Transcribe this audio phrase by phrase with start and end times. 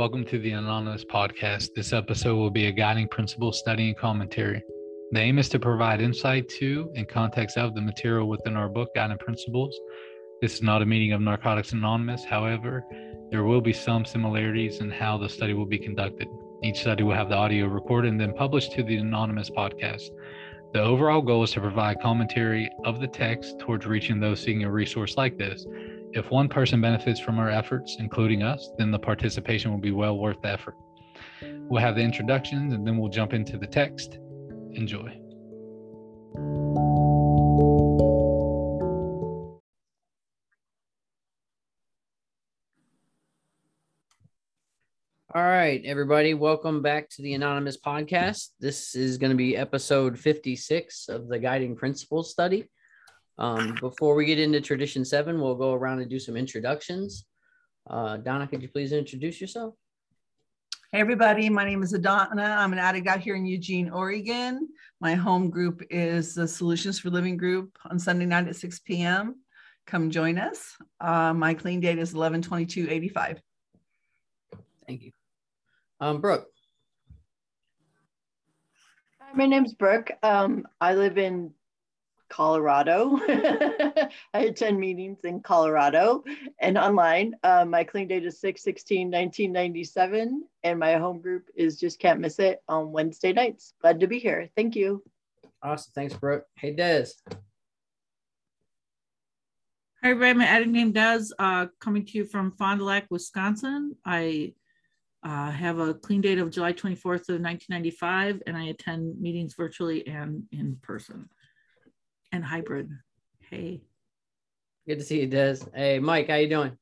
[0.00, 1.74] Welcome to the Anonymous Podcast.
[1.76, 4.64] This episode will be a guiding principle study and commentary.
[5.10, 8.94] The aim is to provide insight to and context of the material within our book,
[8.94, 9.78] Guiding Principles.
[10.40, 12.24] This is not a meeting of Narcotics Anonymous.
[12.24, 12.82] However,
[13.30, 16.28] there will be some similarities in how the study will be conducted.
[16.64, 20.08] Each study will have the audio recorded and then published to the Anonymous Podcast.
[20.72, 24.72] The overall goal is to provide commentary of the text towards reaching those seeking a
[24.72, 25.66] resource like this.
[26.12, 30.18] If one person benefits from our efforts, including us, then the participation will be well
[30.18, 30.74] worth the effort.
[31.40, 34.18] We'll have the introductions and then we'll jump into the text.
[34.72, 35.16] Enjoy.
[45.32, 48.48] All right, everybody, welcome back to the Anonymous Podcast.
[48.58, 52.68] This is going to be episode 56 of the Guiding Principles study.
[53.40, 57.24] Um, before we get into Tradition 7, we'll go around and do some introductions.
[57.88, 59.74] Uh, Donna, could you please introduce yourself?
[60.92, 61.48] Hey, everybody.
[61.48, 62.56] My name is Adana.
[62.58, 64.68] I'm an addict out here in Eugene, Oregon.
[65.00, 69.36] My home group is the Solutions for Living group on Sunday night at 6 p.m.
[69.86, 70.76] Come join us.
[71.00, 73.40] Uh, my clean date is 11 22 85.
[74.86, 75.12] Thank you.
[75.98, 76.46] Um, Brooke.
[79.20, 80.10] Hi, my name's Brooke.
[80.22, 81.54] Um, I live in
[82.30, 83.18] Colorado.
[84.32, 86.24] I attend meetings in Colorado
[86.58, 87.34] and online.
[87.42, 92.20] Uh, my clean date is 6 16 1997, and my home group is Just Can't
[92.20, 93.74] Miss It on Wednesday nights.
[93.82, 94.48] Glad to be here.
[94.56, 95.02] Thank you.
[95.62, 95.92] Awesome.
[95.94, 96.46] Thanks, Brooke.
[96.56, 97.08] Hey, Des.
[100.02, 100.38] Hi, everybody.
[100.38, 103.96] My addict name Des, uh, coming to you from Fond du Lac, Wisconsin.
[104.06, 104.54] I
[105.22, 110.06] uh, have a clean date of July 24th of 1995, and I attend meetings virtually
[110.06, 111.28] and in person
[112.32, 112.90] and hybrid.
[113.48, 113.82] Hey.
[114.86, 115.58] Good to see you, Des.
[115.74, 116.76] Hey, Mike, how you doing?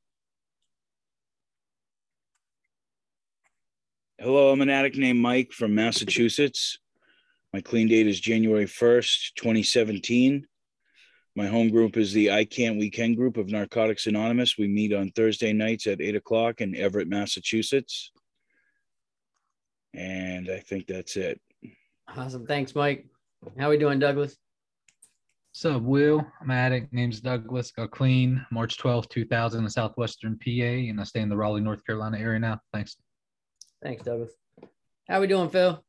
[4.19, 6.79] Hello, I'm an addict named Mike from Massachusetts.
[7.53, 10.47] My clean date is January 1st, 2017.
[11.37, 14.59] My home group is the I Can't We Can group of Narcotics Anonymous.
[14.59, 18.11] We meet on Thursday nights at 8 o'clock in Everett, Massachusetts.
[19.95, 21.41] And I think that's it.
[22.17, 22.47] Awesome.
[22.47, 23.07] Thanks, Mike.
[23.57, 24.37] How are we doing, Douglas?
[25.61, 26.25] What's up, Will?
[26.41, 26.93] I'm addict.
[26.93, 27.73] Name's Douglas.
[27.73, 31.85] Got clean March 12th, 2000 in southwestern PA, and I stay in the Raleigh, North
[31.85, 32.61] Carolina area now.
[32.73, 32.97] Thanks.
[33.83, 34.31] Thanks, Douglas.
[35.09, 35.85] How are we doing, Phil?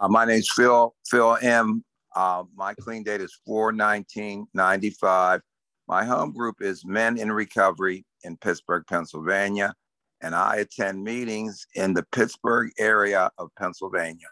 [0.00, 1.84] Uh, my name's Phil, Phil M.
[2.16, 5.42] Uh, my clean date is 41995.
[5.88, 9.74] My home group is Men in Recovery in Pittsburgh, Pennsylvania
[10.20, 14.26] and I attend meetings in the Pittsburgh area of Pennsylvania.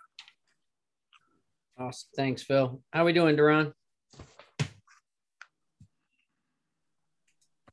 [1.79, 2.09] Awesome.
[2.17, 2.81] Thanks, Phil.
[2.93, 3.73] How are we doing, Duran?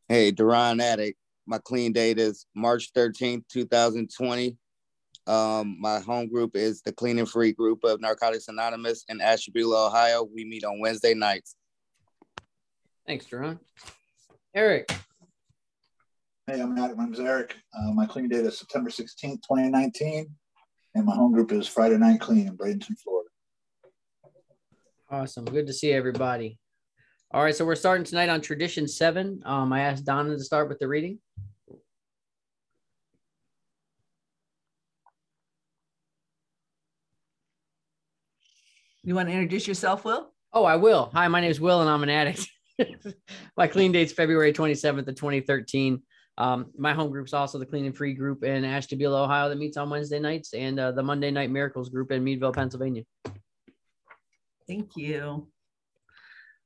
[0.09, 1.17] Hey, Duran Addict.
[1.47, 4.57] My clean date is March 13th, 2020.
[5.25, 9.87] Um, my home group is the Clean and Free group of Narcotics Anonymous in Ashtabula,
[9.87, 10.23] Ohio.
[10.23, 11.55] We meet on Wednesday nights.
[13.07, 13.59] Thanks, Duran.
[14.53, 14.91] Eric.
[16.47, 16.97] Hey, I'm Matt.
[16.97, 17.55] My name is Eric.
[17.73, 20.29] Uh, my clean date is September 16th, 2019.
[20.95, 23.22] And my home group is Friday Night Clean in Bradenton, Florida.
[25.13, 25.45] Awesome.
[25.45, 26.57] Good to see everybody.
[27.29, 27.55] All right.
[27.55, 29.43] So we're starting tonight on Tradition 7.
[29.45, 31.19] Um, I asked Donna to start with the reading.
[39.03, 40.33] You want to introduce yourself, Will?
[40.51, 41.11] Oh, I will.
[41.13, 42.47] Hi, my name is Will, and I'm an addict.
[43.57, 46.01] my clean date's February 27th of 2013.
[46.39, 49.77] Um, my home group's also the Clean and Free group in Ashtabula, Ohio, that meets
[49.77, 53.03] on Wednesday nights, and uh, the Monday Night Miracles group in Meadville, Pennsylvania.
[54.73, 55.47] Thank you.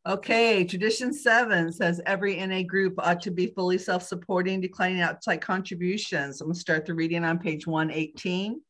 [0.07, 5.41] Okay, tradition seven says every NA group ought to be fully self supporting, declining outside
[5.41, 6.39] contributions.
[6.39, 8.61] I'm going to start the reading on page 118.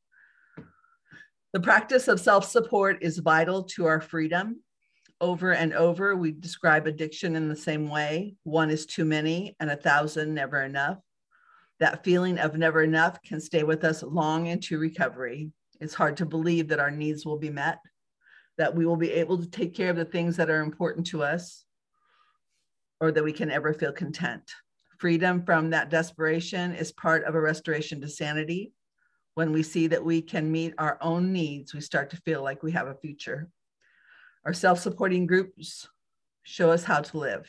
[1.53, 4.57] The practice of self support is vital to our freedom
[5.21, 9.69] over and over, we describe addiction in the same way one is too many, and
[9.69, 10.97] a thousand never enough.
[11.79, 15.51] That feeling of never enough can stay with us long into recovery.
[15.79, 17.77] It's hard to believe that our needs will be met,
[18.57, 21.23] that we will be able to take care of the things that are important to
[21.23, 21.65] us,
[22.99, 24.41] or that we can ever feel content.
[24.97, 28.73] Freedom from that desperation is part of a restoration to sanity.
[29.35, 32.63] When we see that we can meet our own needs, we start to feel like
[32.63, 33.49] we have a future.
[34.45, 35.87] Our self-supporting groups
[36.41, 37.47] show us how to live.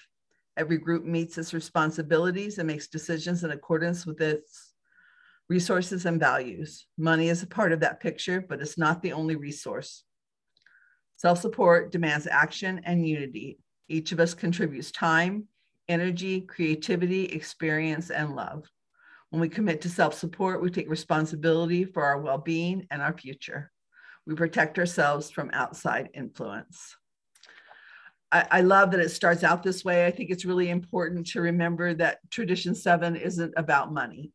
[0.58, 4.74] Every group meets its responsibilities and makes decisions in accordance with its
[5.48, 6.86] resources and values.
[6.98, 10.04] Money is a part of that picture, but it's not the only resource.
[11.18, 13.58] Self-support demands action and unity.
[13.88, 15.48] Each of us contributes time,
[15.88, 18.70] energy, creativity, experience, and love.
[19.30, 23.12] When we commit to self support, we take responsibility for our well being and our
[23.12, 23.72] future.
[24.26, 26.96] We protect ourselves from outside influence.
[28.30, 30.06] I, I, love that it starts out this way.
[30.06, 34.30] I think it's really important to remember that tradition seven isn't about money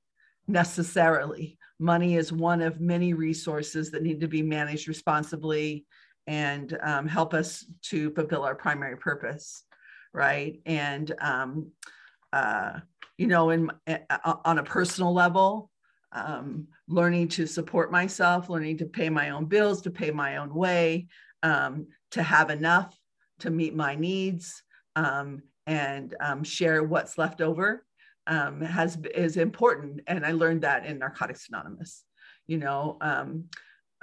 [0.47, 1.57] necessarily.
[1.79, 5.85] Money is one of many resources that need to be managed responsibly
[6.27, 9.63] and um, help us to fulfill our primary purpose,
[10.13, 10.59] right?
[10.65, 11.71] And um,
[12.31, 12.79] uh,
[13.17, 15.69] you know, in uh, on a personal level,
[16.11, 20.53] um, learning to support myself, learning to pay my own bills, to pay my own
[20.53, 21.07] way,
[21.43, 22.97] um, to have enough
[23.39, 24.63] to meet my needs,
[24.95, 27.85] um, and um, share what's left over
[28.27, 30.01] has is important.
[30.07, 32.03] And I learned that in Narcotics Anonymous.
[32.47, 32.97] You know,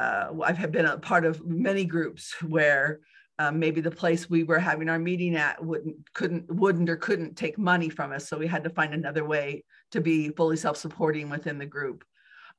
[0.01, 3.01] uh, I've been a part of many groups where
[3.39, 7.37] um, maybe the place we were having our meeting at wouldn't couldn't wouldn't or couldn't
[7.37, 9.63] take money from us so we had to find another way
[9.93, 12.03] to be fully self-supporting within the group.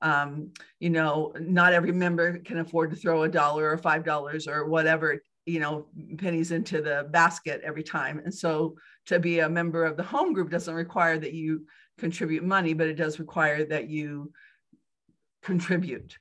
[0.04, 4.48] Um, you know not every member can afford to throw a dollar or five dollars
[4.48, 5.88] or whatever you know
[6.20, 8.76] pennies into the basket every time and so
[9.08, 11.66] to be a member of the home group doesn't require that you
[11.98, 14.32] contribute money but it does require that you
[15.44, 16.18] contribute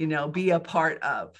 [0.00, 1.36] you know be a part of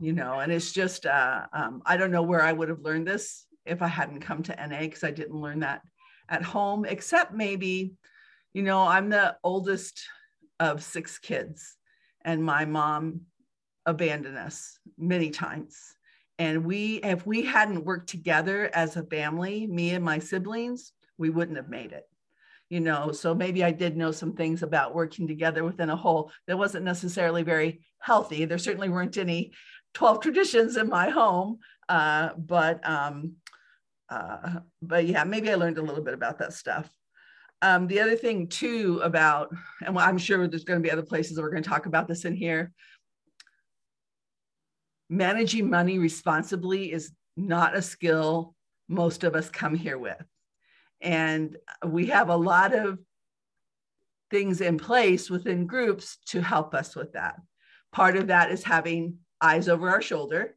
[0.00, 3.06] you know, and it's just, uh, um, I don't know where I would have learned
[3.06, 5.82] this if I hadn't come to NA because I didn't learn that
[6.28, 7.94] at home, except maybe,
[8.52, 10.04] you know, I'm the oldest
[10.60, 11.76] of six kids,
[12.24, 13.22] and my mom
[13.86, 15.76] abandoned us many times.
[16.38, 21.30] And we, if we hadn't worked together as a family, me and my siblings, we
[21.30, 22.04] wouldn't have made it
[22.74, 26.32] you know so maybe i did know some things about working together within a whole
[26.48, 28.44] that wasn't necessarily very healthy.
[28.44, 29.52] There certainly weren't any
[29.94, 33.34] 12 traditions in my home uh, but um,
[34.10, 36.90] uh, but yeah maybe i learned a little bit about that stuff.
[37.62, 39.54] Um, the other thing too about
[39.86, 42.08] and i'm sure there's going to be other places that we're going to talk about
[42.08, 42.72] this in here.
[45.08, 48.56] Managing money responsibly is not a skill
[48.88, 50.26] most of us come here with
[51.04, 51.56] and
[51.86, 52.98] we have a lot of
[54.30, 57.36] things in place within groups to help us with that.
[57.92, 60.56] Part of that is having eyes over our shoulder,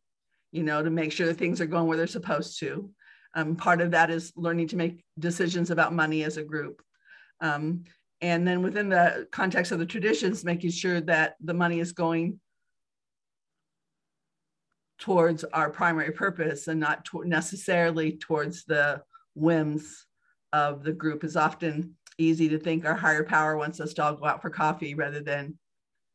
[0.51, 2.89] you know, to make sure that things are going where they're supposed to.
[3.35, 6.81] Um, part of that is learning to make decisions about money as a group.
[7.41, 7.83] Um,
[8.21, 12.39] and then within the context of the traditions, making sure that the money is going
[14.97, 19.03] towards our primary purpose and not to necessarily towards the
[19.35, 20.06] whims
[20.53, 24.15] of the group is often easy to think our higher power wants us to all
[24.15, 25.57] go out for coffee rather than,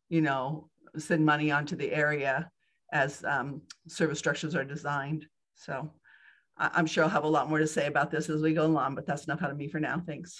[0.08, 0.68] you know,
[0.98, 2.50] send money onto the area
[2.92, 5.26] as um, service structures are designed.
[5.54, 5.92] So
[6.58, 8.94] I'm sure I'll have a lot more to say about this as we go along,
[8.94, 10.02] but that's enough out of me for now.
[10.06, 10.36] Thanks.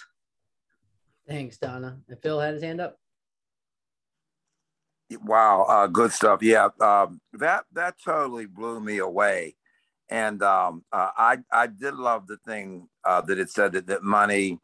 [1.27, 1.99] Thanks, Donna.
[2.07, 2.97] And Phil had his hand up.
[5.23, 6.41] Wow, uh, good stuff.
[6.41, 9.55] Yeah, um, that that totally blew me away.
[10.13, 14.03] And um, uh, I, I did love the thing uh, that it said that, that
[14.03, 14.59] money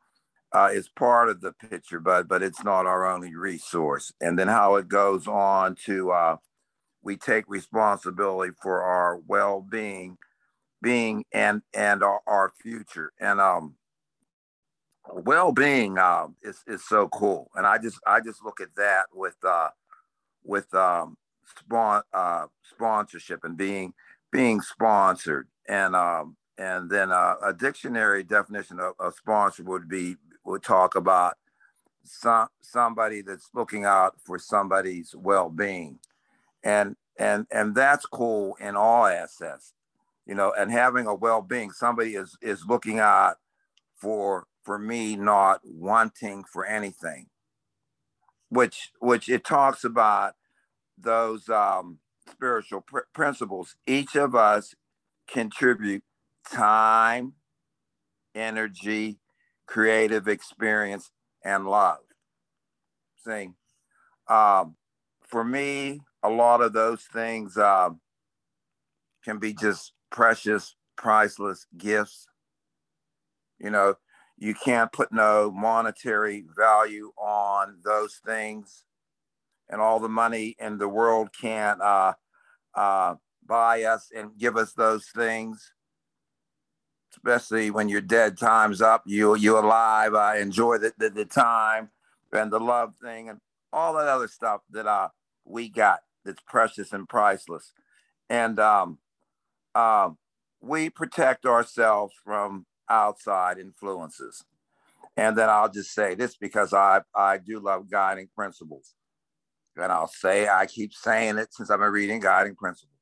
[0.54, 4.14] uh, is part of the picture, but but it's not our only resource.
[4.22, 6.38] And then how it goes on to uh,
[7.02, 10.20] we take responsibility for our well-being,
[10.84, 13.12] being and and our, our future.
[13.20, 13.74] And um,
[15.12, 17.50] well-being uh, is is so cool.
[17.56, 19.70] And I just I just look at that with uh,
[20.44, 21.18] with um,
[21.58, 23.96] spon- uh, sponsorship and being
[24.32, 25.48] being sponsored.
[25.68, 31.38] And um, and then uh, a dictionary definition of, sponsor would be would talk about
[32.04, 36.00] some somebody that's looking out for somebody's well-being,
[36.64, 39.74] and and and that's cool in all assets,
[40.26, 40.52] you know.
[40.58, 43.38] And having a well-being, somebody is is looking out
[43.96, 47.28] for for me, not wanting for anything.
[48.50, 50.34] Which which it talks about
[50.98, 52.00] those um,
[52.32, 54.74] spiritual pr- principles, each of us
[55.28, 56.04] contribute
[56.52, 57.34] time,
[58.36, 59.20] energy,
[59.68, 61.12] creative experience,
[61.44, 62.00] and love.
[63.26, 63.50] See,
[64.28, 64.76] um,
[65.28, 67.90] for me, a lot of those things uh,
[69.24, 72.28] can be just precious, priceless gifts.
[73.60, 73.96] You know,
[74.38, 78.86] you can't put no monetary value on those things
[79.70, 82.14] and all the money in the world can't uh,
[82.76, 85.74] uh, buy us and give us those things.
[87.12, 89.04] Especially when you're dead, time's up.
[89.06, 90.14] You you alive.
[90.14, 91.90] I enjoy the, the, the time
[92.32, 93.40] and the love thing and
[93.74, 95.10] all that other stuff that uh
[95.46, 97.74] we got that's precious and priceless.
[98.30, 99.00] And um,
[99.74, 100.12] uh,
[100.62, 104.44] we protect ourselves from outside influences.
[105.18, 108.94] And then I'll just say this because I, I do love guiding principles.
[109.82, 112.96] And I'll say, I keep saying it since I've been reading guiding principles.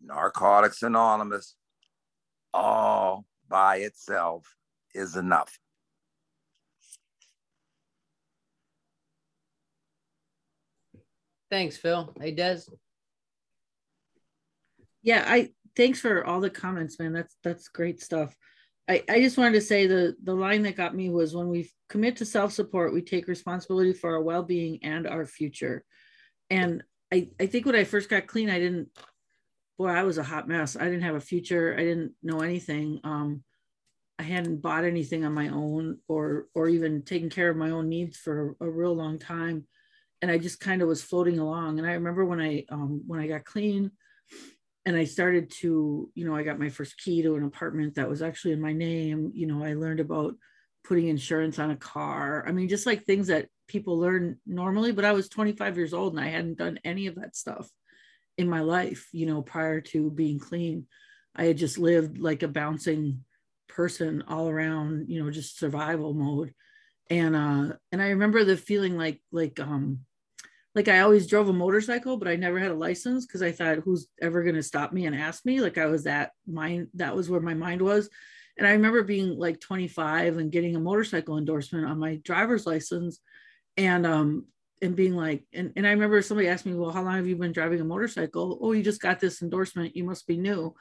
[0.00, 1.54] Narcotics Anonymous,
[2.52, 4.56] all by itself
[4.94, 5.58] is enough.
[11.50, 12.14] Thanks, Phil.
[12.20, 12.60] Hey, Des.
[15.02, 17.12] Yeah, I thanks for all the comments, man.
[17.12, 18.36] That's that's great stuff.
[18.88, 21.70] I, I just wanted to say the the line that got me was when we
[21.88, 25.84] commit to self-support, we take responsibility for our well-being and our future.
[26.50, 28.88] And I, I think when I first got clean, I didn't
[29.78, 30.76] boy, I was a hot mess.
[30.76, 31.74] I didn't have a future.
[31.78, 33.00] I didn't know anything.
[33.04, 33.44] Um,
[34.18, 37.88] I hadn't bought anything on my own or or even taken care of my own
[37.88, 39.66] needs for a, real long time.
[40.20, 41.78] And I just kind of was floating along.
[41.78, 43.92] And I remember when I um, when I got clean,
[44.88, 48.08] and I started to, you know, I got my first key to an apartment that
[48.08, 49.30] was actually in my name.
[49.34, 50.34] You know, I learned about
[50.82, 52.42] putting insurance on a car.
[52.48, 56.14] I mean, just like things that people learn normally, but I was 25 years old
[56.14, 57.68] and I hadn't done any of that stuff
[58.38, 60.86] in my life, you know, prior to being clean.
[61.36, 63.24] I had just lived like a bouncing
[63.68, 66.54] person all around, you know, just survival mode.
[67.10, 70.06] And uh and I remember the feeling like like um
[70.74, 73.78] like I always drove a motorcycle, but I never had a license because I thought,
[73.78, 75.60] who's ever going to stop me and ask me?
[75.60, 78.08] Like I was that mind, that was where my mind was.
[78.56, 83.20] And I remember being like 25 and getting a motorcycle endorsement on my driver's license
[83.76, 84.46] and, um,
[84.82, 87.36] and being like, and, and I remember somebody asked me, well, how long have you
[87.36, 88.58] been driving a motorcycle?
[88.60, 89.96] Oh, you just got this endorsement.
[89.96, 90.74] You must be new.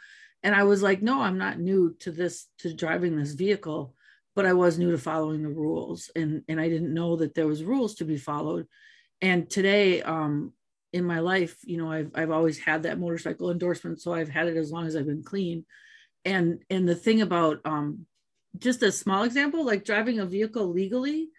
[0.44, 3.96] And I was like, no, I'm not new to this, to driving this vehicle,
[4.36, 6.12] but I was new to following the rules.
[6.15, 8.67] And, and I didn't know that there was rules to be followed
[9.22, 10.54] and today um
[10.94, 14.48] in my life you know I've, I've always had that motorcycle endorsement so i've had
[14.48, 15.66] it as long as i've been clean.
[16.26, 18.06] And and the thing about um
[18.58, 21.30] just a small example like driving a vehicle legally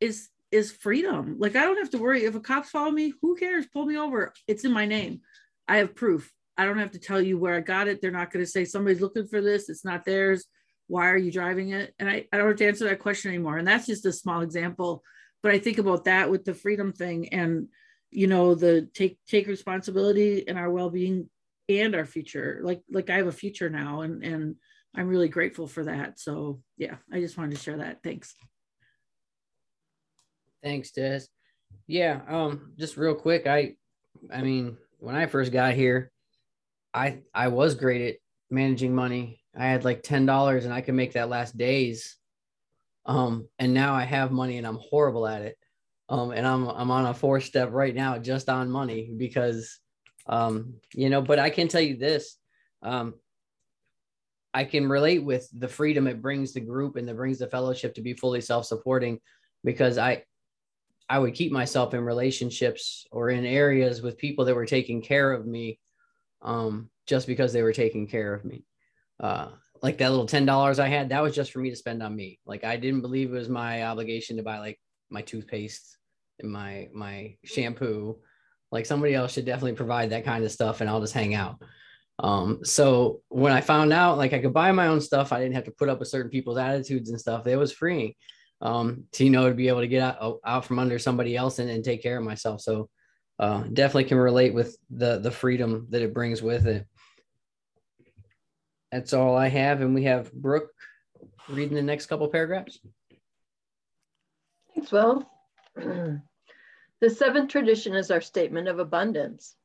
[0.00, 1.36] is is freedom.
[1.38, 2.24] Like i don't have to worry.
[2.24, 3.66] If a cop follow me who cares?
[3.66, 4.32] Pull me over.
[4.46, 5.20] It's in my name.
[5.66, 6.32] I have proof.
[6.56, 8.00] I don't have to tell you where i got it.
[8.00, 9.68] They're not going to say somebody's looking for this.
[9.68, 10.46] It's not theirs.
[10.86, 11.92] Why are you driving it?
[11.98, 13.58] And I, I don't have to answer that question anymore.
[13.58, 15.02] And that's just a small example
[15.46, 17.68] but i think about that with the freedom thing and
[18.10, 21.28] you know the take take responsibility in our well-being
[21.68, 22.60] and our future.
[22.64, 24.56] Like like i have a future now and and
[24.96, 26.18] i'm really grateful for that.
[26.18, 28.02] So yeah i just wanted to share that.
[28.02, 28.34] Thanks.
[30.64, 31.20] Thanks des.
[31.86, 33.76] Yeah um just real quick i
[34.32, 36.10] i mean when i first got here
[36.92, 38.16] i i was great at
[38.50, 39.40] managing money.
[39.56, 42.16] I had like $10 and i could make that last days
[43.06, 45.56] um, and now I have money and I'm horrible at it.
[46.08, 49.80] Um, and I'm I'm on a four step right now just on money because
[50.28, 52.36] um, you know, but I can tell you this.
[52.82, 53.14] Um,
[54.54, 57.94] I can relate with the freedom it brings the group and that brings the fellowship
[57.94, 59.20] to be fully self-supporting
[59.64, 60.24] because I
[61.08, 65.32] I would keep myself in relationships or in areas with people that were taking care
[65.32, 65.78] of me
[66.42, 68.64] um, just because they were taking care of me.
[69.20, 69.48] Uh,
[69.86, 72.40] like that little $10 I had, that was just for me to spend on me.
[72.44, 75.96] Like I didn't believe it was my obligation to buy like my toothpaste
[76.40, 78.18] and my my shampoo.
[78.72, 81.62] Like somebody else should definitely provide that kind of stuff and I'll just hang out.
[82.18, 85.54] Um, so when I found out like I could buy my own stuff, I didn't
[85.54, 87.46] have to put up with certain people's attitudes and stuff.
[87.46, 88.14] It was freeing
[88.62, 91.60] um, to you know to be able to get out, out from under somebody else
[91.60, 92.60] and, and take care of myself.
[92.60, 92.88] So
[93.38, 96.88] uh, definitely can relate with the the freedom that it brings with it
[98.92, 99.80] that's all I have.
[99.80, 100.70] And we have Brooke
[101.48, 102.78] reading the next couple paragraphs.
[104.74, 105.28] Thanks, Will.
[105.76, 109.56] the seventh tradition is our statement of abundance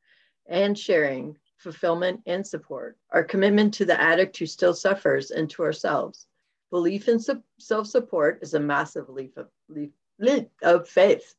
[0.48, 2.96] and sharing, fulfillment, and support.
[3.10, 6.26] Our commitment to the addict who still suffers and to ourselves.
[6.70, 7.18] Belief in
[7.58, 11.34] self support is a massive leap of, leap, leap of faith.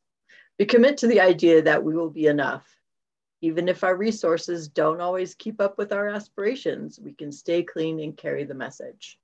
[0.60, 2.64] We commit to the idea that we will be enough
[3.44, 8.00] even if our resources don't always keep up with our aspirations, we can stay clean
[8.00, 9.20] and carry the message.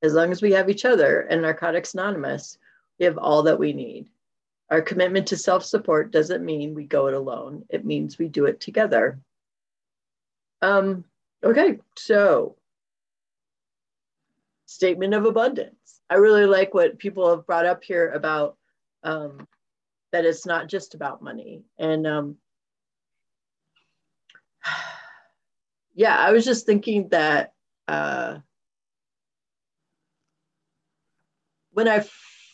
[0.00, 2.56] As long as we have each other and Narcotics Anonymous,
[3.00, 4.10] we have all that we need.
[4.70, 8.46] Our commitment to self support doesn't mean we go it alone, it means we do
[8.46, 9.18] it together.
[10.62, 11.04] Um,
[11.42, 12.54] okay, so
[14.66, 16.00] statement of abundance.
[16.08, 18.56] I really like what people have brought up here about
[19.02, 19.48] um,
[20.12, 21.64] that it's not just about money.
[21.76, 22.36] And um,
[25.94, 27.52] yeah, I was just thinking that
[27.86, 28.38] uh,
[31.72, 32.04] when I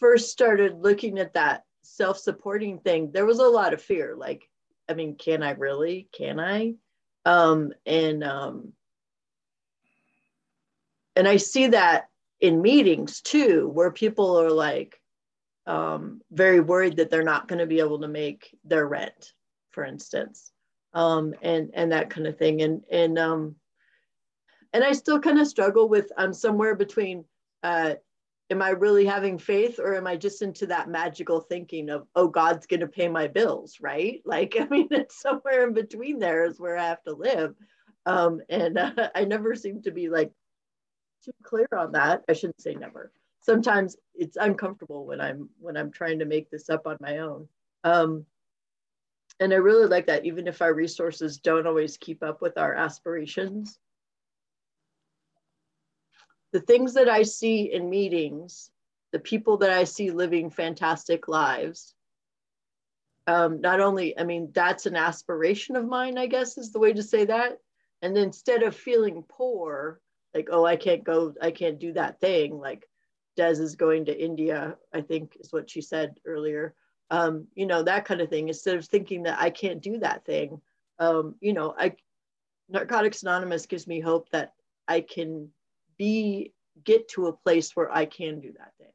[0.01, 4.15] first started looking at that self supporting thing, there was a lot of fear.
[4.17, 4.49] Like,
[4.89, 6.09] I mean, can I really?
[6.13, 6.75] Can I?
[7.25, 8.73] Um, and um,
[11.17, 12.09] and I see that
[12.41, 15.01] in meetings too, where people are like,
[15.67, 19.33] um, very worried that they're not going to be able to make their rent,
[19.71, 20.53] for instance,
[20.95, 22.63] um, and and that kind of thing.
[22.63, 23.57] And and um,
[24.73, 27.25] and I still kind of struggle with I'm somewhere between.
[27.63, 27.95] Uh,
[28.51, 32.29] am I really having faith, or am I just into that magical thinking of oh
[32.29, 34.23] God's going to pay my bills, right?
[34.27, 37.55] Like I mean, it's somewhere in between there is where I have to live,
[38.07, 40.33] um, and uh, I never seem to be like
[41.25, 42.23] too clear on that.
[42.29, 43.13] I shouldn't say never
[43.45, 47.49] sometimes it's uncomfortable when I'm when I'm trying to make this up on my own.
[47.85, 48.25] Um,
[49.41, 52.75] and I really like that, even if our resources don't always keep up with our
[52.75, 53.79] aspirations.
[56.53, 58.71] The things that I see in meetings,
[59.13, 61.95] the people that I see living fantastic lives,
[63.27, 66.93] um, not only, I mean, that's an aspiration of mine, I guess is the way
[66.93, 67.59] to say that.
[68.03, 70.01] And instead of feeling poor,
[70.35, 72.87] like, oh, I can't go, I can't do that thing, like,
[73.37, 76.75] Des is going to India, I think is what she said earlier.
[77.11, 78.49] Um, you know, that kind of thing.
[78.49, 80.61] Instead of thinking that I can't do that thing,
[80.99, 81.95] um, you know, I
[82.69, 84.55] Narcotics Anonymous gives me hope that
[84.89, 85.51] I can
[85.99, 86.53] be
[86.85, 88.93] get to a place where I can do that thing,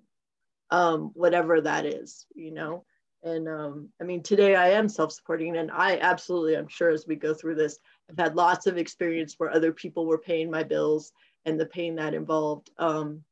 [0.71, 2.83] um, whatever that is, you know.
[3.23, 7.15] And um, I mean, today I am self-supporting, and I absolutely, I'm sure, as we
[7.15, 11.11] go through this, I've had lots of experience where other people were paying my bills
[11.45, 12.71] and the pain that involved.
[12.77, 13.23] Um,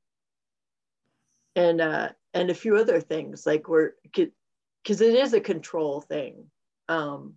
[1.56, 3.94] and uh, and a few other things like we're
[4.88, 6.46] because it is a control thing.
[6.88, 7.34] Um,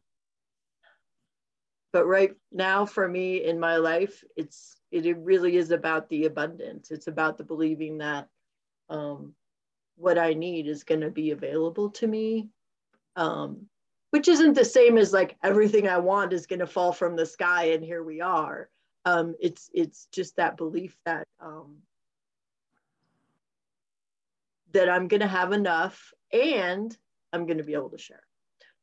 [1.92, 6.92] but right now, for me in my life, it's it really is about the abundance.
[6.92, 8.28] It's about the believing that
[8.88, 9.34] um,
[9.96, 12.50] what I need is going to be available to me,
[13.16, 13.66] um,
[14.10, 17.26] which isn't the same as like everything I want is going to fall from the
[17.26, 18.68] sky and here we are.
[19.04, 21.78] Um, it's it's just that belief that um,
[24.70, 26.96] that I'm going to have enough and
[27.32, 28.22] I'm going to be able to share.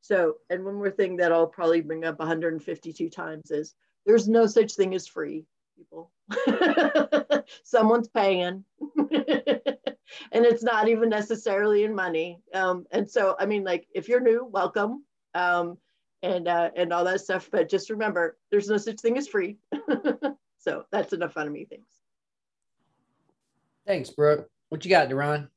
[0.01, 4.45] So, and one more thing that I'll probably bring up 152 times is there's no
[4.45, 6.11] such thing as free, people.
[7.63, 8.63] Someone's paying.
[8.97, 12.39] and it's not even necessarily in money.
[12.53, 15.03] Um, and so, I mean, like, if you're new, welcome.
[15.33, 15.77] Um,
[16.23, 17.49] and uh, and all that stuff.
[17.51, 19.57] But just remember, there's no such thing as free.
[20.57, 21.65] so that's enough fun of me.
[21.69, 21.91] Thanks.
[23.85, 24.49] Thanks, Brooke.
[24.69, 25.49] What you got, Duran?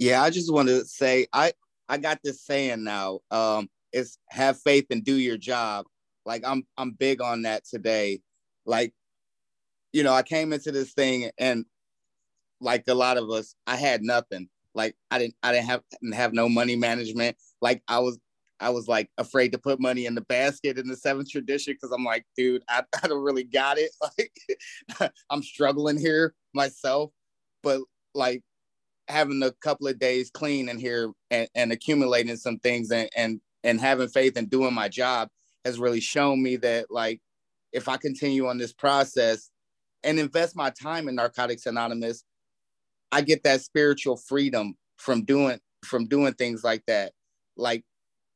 [0.00, 1.52] Yeah, I just want to say I
[1.88, 3.20] I got this saying now.
[3.30, 5.84] Um, it's have faith and do your job.
[6.24, 8.22] Like I'm I'm big on that today.
[8.64, 8.94] Like,
[9.92, 11.66] you know, I came into this thing and
[12.62, 14.48] like a lot of us, I had nothing.
[14.74, 17.36] Like I didn't I didn't have didn't have no money management.
[17.60, 18.18] Like I was
[18.58, 21.92] I was like afraid to put money in the basket in the seventh tradition because
[21.94, 23.90] I'm like, dude, I, I don't really got it.
[24.98, 27.10] Like I'm struggling here myself.
[27.62, 27.82] But
[28.14, 28.42] like
[29.10, 33.40] having a couple of days clean in here and, and accumulating some things and, and
[33.62, 35.28] and having faith and doing my job
[35.64, 37.20] has really shown me that like
[37.72, 39.50] if I continue on this process
[40.02, 42.24] and invest my time in Narcotics Anonymous,
[43.12, 47.12] I get that spiritual freedom from doing from doing things like that.
[47.56, 47.84] Like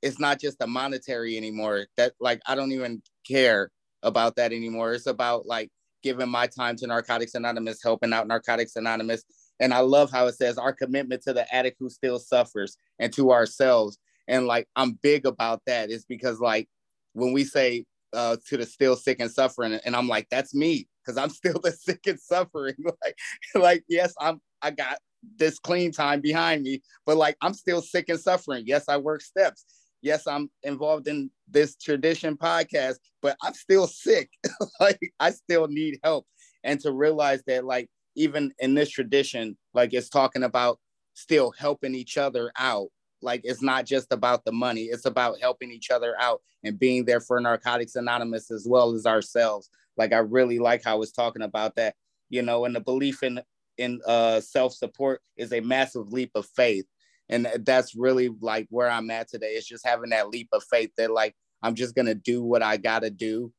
[0.02, 1.86] it's not just a monetary anymore.
[1.96, 3.70] That like I don't even care
[4.02, 4.92] about that anymore.
[4.92, 5.70] It's about like
[6.02, 9.24] giving my time to Narcotics Anonymous, helping out Narcotics Anonymous,
[9.60, 13.12] and I love how it says our commitment to the addict who still suffers and
[13.14, 13.98] to ourselves.
[14.28, 16.68] And like I'm big about that is because like
[17.12, 20.88] when we say uh, to the still sick and suffering, and I'm like, that's me
[21.04, 22.74] because I'm still the sick and suffering.
[23.04, 23.18] like,
[23.54, 24.98] like yes, I'm I got
[25.36, 28.64] this clean time behind me, but like I'm still sick and suffering.
[28.66, 29.64] Yes, I work steps.
[30.02, 34.30] Yes, I'm involved in this tradition podcast, but I'm still sick.
[34.80, 36.26] like I still need help.
[36.62, 40.78] And to realize that like even in this tradition, like it's talking about
[41.14, 42.88] still helping each other out.
[43.22, 47.04] Like it's not just about the money, it's about helping each other out and being
[47.04, 49.70] there for Narcotics Anonymous as well as ourselves.
[49.96, 51.94] Like I really like how it's talking about that,
[52.28, 53.40] you know, and the belief in
[53.76, 56.84] in uh, self-support is a massive leap of faith.
[57.28, 59.52] And that's really like where I'm at today.
[59.52, 62.76] It's just having that leap of faith that like I'm just gonna do what I
[62.76, 63.52] gotta do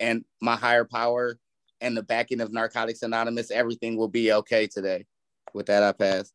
[0.00, 1.38] and my higher power
[1.82, 5.04] and the backing of Narcotics Anonymous, everything will be okay today.
[5.52, 6.32] With that, I pass.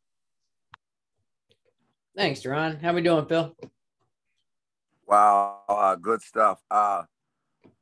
[2.16, 2.78] Thanks, Duran.
[2.80, 3.56] How we doing, Phil?
[5.06, 6.60] Wow, uh, good stuff.
[6.70, 7.04] Uh,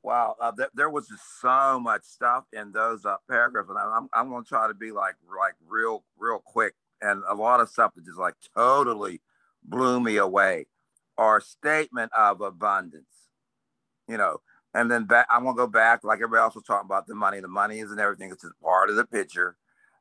[0.02, 4.08] wow, uh, th- there was just so much stuff in those uh, paragraphs, and I'm
[4.12, 7.68] I'm going to try to be like like real real quick, and a lot of
[7.68, 9.20] stuff that just like totally
[9.64, 10.66] blew me away.
[11.18, 13.30] Our statement of abundance,
[14.06, 14.40] you know,
[14.76, 17.40] and then back, I'm gonna go back, like everybody else was talking about the money.
[17.40, 19.56] The money isn't everything; it's just part of the picture.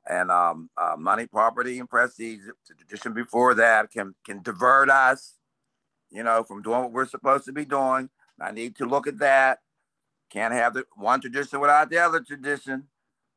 [0.07, 2.41] and um, uh, money, property, and prestige.
[2.69, 5.35] The tradition before that can can divert us,
[6.11, 8.09] you know, from doing what we're supposed to be doing.
[8.41, 9.59] I need to look at that.
[10.31, 12.89] Can't have the one tradition without the other tradition.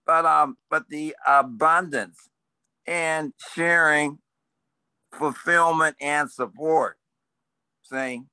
[0.06, 2.30] But um, but the abundance
[2.86, 4.20] and sharing,
[5.18, 6.98] fulfillment and support,
[7.82, 8.28] saying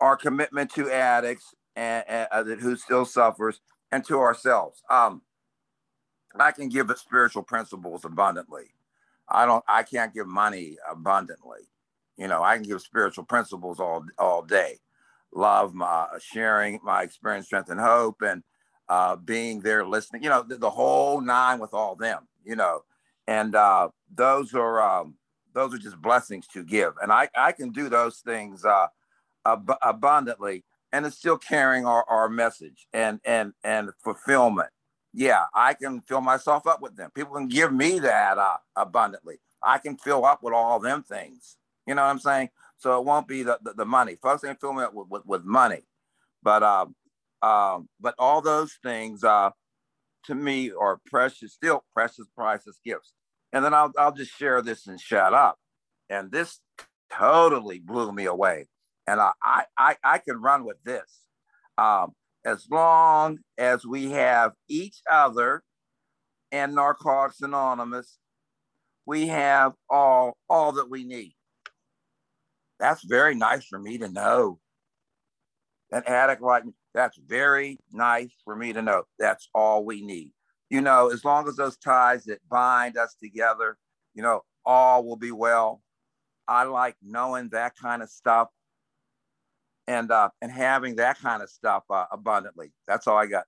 [0.00, 3.60] our commitment to addicts and, and uh, who still suffers
[3.92, 4.82] and to ourselves.
[4.90, 5.22] Um,
[6.38, 8.74] I can give the spiritual principles abundantly.
[9.28, 9.64] I don't.
[9.68, 11.68] I can't give money abundantly.
[12.16, 14.78] You know, I can give spiritual principles all all day.
[15.34, 18.42] Love, my sharing, my experience, strength, and hope, and
[18.88, 20.22] uh, being there, listening.
[20.22, 22.28] You know, the, the, whole nine with all them.
[22.44, 22.82] You know,
[23.26, 25.14] and uh, those are um,
[25.52, 28.86] those are just blessings to give, and I I can do those things uh,
[29.44, 30.64] ab- abundantly,
[30.96, 34.70] and it's still carrying our, our message and and and fulfillment
[35.18, 37.10] yeah, I can fill myself up with them.
[37.14, 39.36] People can give me that uh, abundantly.
[39.62, 41.56] I can fill up with all them things.
[41.86, 42.50] You know what I'm saying?
[42.76, 44.18] So it won't be the, the, the money.
[44.22, 45.84] Folks ain't filling me up with, with, with money.
[46.42, 46.94] But um,
[47.42, 49.50] um, but all those things uh,
[50.26, 53.14] to me are precious, still precious, priceless gifts.
[53.54, 55.58] And then I'll, I'll just share this and shut up.
[56.10, 56.60] And this
[57.10, 58.66] totally blew me away.
[59.06, 59.32] And I,
[59.76, 61.20] I, I, can run with this.
[61.78, 62.12] Um,
[62.44, 65.62] as long as we have each other
[66.50, 68.18] and Narcotics Anonymous,
[69.04, 71.34] we have all all that we need.
[72.78, 74.58] That's very nice for me to know.
[75.92, 79.04] An addict like me, that's very nice for me to know.
[79.18, 80.32] That's all we need.
[80.68, 83.78] You know, as long as those ties that bind us together,
[84.14, 85.82] you know, all will be well.
[86.48, 88.48] I like knowing that kind of stuff
[89.86, 92.72] and uh, and having that kind of stuff uh, abundantly.
[92.86, 93.44] That's all I got.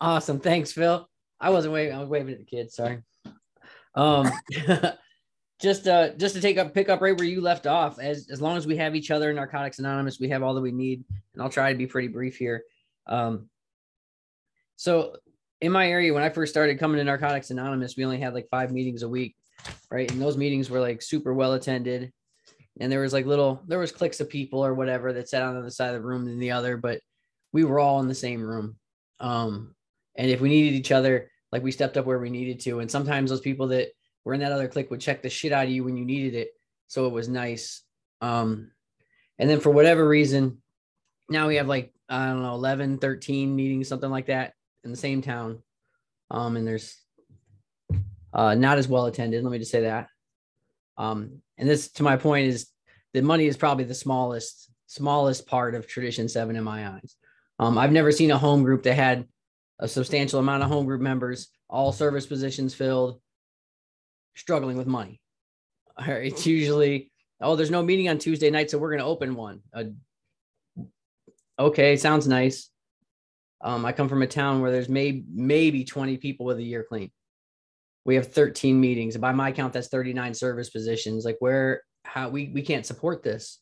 [0.00, 1.08] Awesome, thanks, Phil.
[1.38, 2.74] I wasn't waving; I was waving at the kids.
[2.74, 3.02] Sorry.
[3.94, 4.30] Um,
[5.60, 7.98] just uh, just to take up pick up right where you left off.
[7.98, 10.60] As as long as we have each other in Narcotics Anonymous, we have all that
[10.60, 11.04] we need.
[11.34, 12.64] And I'll try to be pretty brief here.
[13.06, 13.48] Um,
[14.76, 15.16] so
[15.60, 18.48] in my area, when I first started coming to Narcotics Anonymous, we only had like
[18.50, 19.36] five meetings a week,
[19.90, 20.10] right?
[20.10, 22.12] And those meetings were like super well attended
[22.78, 25.60] and there was like little there was cliques of people or whatever that sat on
[25.62, 27.00] the side of the room than the other but
[27.52, 28.76] we were all in the same room.
[29.18, 29.74] Um
[30.16, 32.90] and if we needed each other like we stepped up where we needed to and
[32.90, 33.88] sometimes those people that
[34.24, 36.34] were in that other clique would check the shit out of you when you needed
[36.34, 36.50] it
[36.86, 37.82] so it was nice.
[38.20, 38.70] Um
[39.38, 40.58] and then for whatever reason
[41.28, 44.54] now we have like i don't know 11 13 meetings something like that
[44.84, 45.62] in the same town.
[46.30, 46.96] Um and there's
[48.32, 50.08] uh not as well attended let me just say that.
[50.96, 52.68] Um and this to my point is
[53.12, 57.14] the money is probably the smallest smallest part of tradition seven in my eyes.
[57.60, 59.28] Um, i've never seen a home group that had
[59.78, 63.20] a substantial amount of home group members all service positions filled
[64.34, 65.20] struggling with money.
[66.08, 69.60] It's usually oh there's no meeting on tuesday night so we're going to open one.
[69.72, 69.84] Uh,
[71.58, 72.70] okay sounds nice.
[73.62, 76.82] Um, i come from a town where there's may, maybe 20 people with a year
[76.88, 77.10] clean
[78.04, 79.16] we have 13 meetings.
[79.16, 81.24] By my count that's 39 service positions.
[81.24, 83.58] Like where how we we can't support this.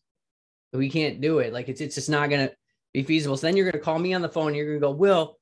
[0.73, 1.53] We can't do it.
[1.53, 2.51] Like it's it's just not gonna
[2.93, 3.37] be feasible.
[3.37, 4.55] So then you're gonna call me on the phone.
[4.55, 5.39] You're gonna go will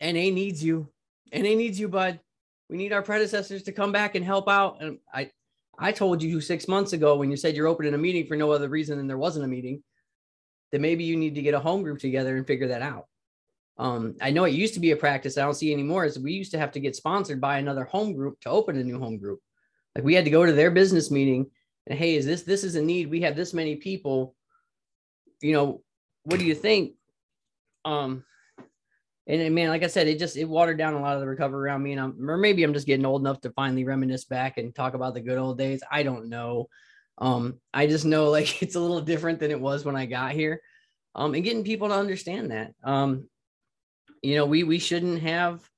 [0.00, 0.88] na needs you.
[1.32, 2.20] Na needs you bud.
[2.68, 4.78] We need our predecessors to come back and help out.
[4.80, 5.30] And i
[5.78, 8.50] i told you six months ago when you said you're opening a meeting for no
[8.50, 9.82] other reason than there wasn't a meeting
[10.72, 13.06] that maybe you need to get a home group together and figure that out
[13.78, 16.32] um, I know it used to be a practice I don't see anymore is we
[16.32, 19.18] used to have to get sponsored by another home group to open a new home
[19.18, 19.40] group.
[19.94, 21.50] Like we had to go to their business meeting
[21.86, 23.10] and hey, is this this is a need?
[23.10, 24.34] We have this many people.
[25.40, 25.82] You know,
[26.24, 26.94] what do you think?
[27.84, 28.24] Um,
[29.28, 31.68] and man, like I said, it just it watered down a lot of the recovery
[31.68, 31.92] around me.
[31.92, 34.94] And I'm or maybe I'm just getting old enough to finally reminisce back and talk
[34.94, 35.82] about the good old days.
[35.90, 36.68] I don't know.
[37.18, 40.32] Um, I just know like it's a little different than it was when I got
[40.32, 40.60] here.
[41.14, 42.74] Um, and getting people to understand that.
[42.84, 43.28] Um,
[44.22, 45.68] you know, we we shouldn't have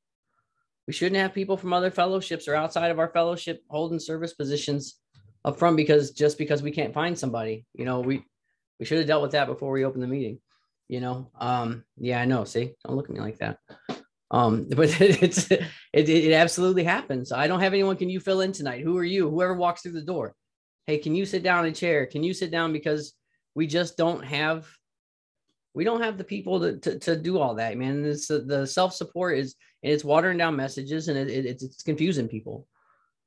[0.87, 4.97] we shouldn't have people from other fellowships or outside of our fellowship holding service positions
[5.45, 8.25] up front because just because we can't find somebody, you know, we
[8.81, 10.41] we should have dealt with that before we opened the meeting.
[10.89, 12.45] You know, um, yeah, I know.
[12.45, 13.59] See, don't look at me like that.
[14.31, 17.33] Um, but it's it, it absolutely happens.
[17.33, 17.97] I don't have anyone.
[17.97, 18.83] Can you fill in tonight?
[18.83, 19.29] Who are you?
[19.29, 20.35] Whoever walks through the door.
[20.87, 22.07] Hey, can you sit down in a chair?
[22.07, 23.13] Can you sit down because
[23.55, 24.67] we just don't have
[25.75, 28.03] we don't have the people to, to, to do all that, man.
[28.03, 31.83] This, the self support is and it's watering down messages and it, it, it's, it's
[31.83, 32.67] confusing people.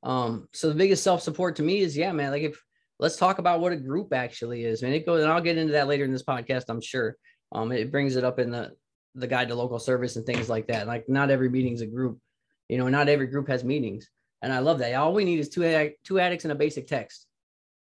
[0.02, 2.62] Um, so the biggest self support to me is, yeah, man, like if
[2.98, 4.92] let's talk about what a group actually is, man.
[4.92, 7.16] It goes, and I'll get into that later in this podcast, I'm sure.
[7.52, 8.72] Um, it brings it up in the
[9.14, 10.86] the guide to local service and things like that.
[10.86, 12.18] Like not every meeting's a group,
[12.68, 14.08] you know, not every group has meetings.
[14.40, 14.94] And I love that.
[14.94, 17.26] All we need is two two addicts and a basic text,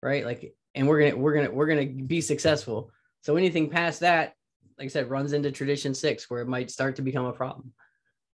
[0.01, 0.25] right?
[0.25, 2.91] Like, and we're gonna we're gonna we're gonna be successful.
[3.21, 4.33] So anything past that,
[4.77, 7.73] like I said, runs into tradition six, where it might start to become a problem.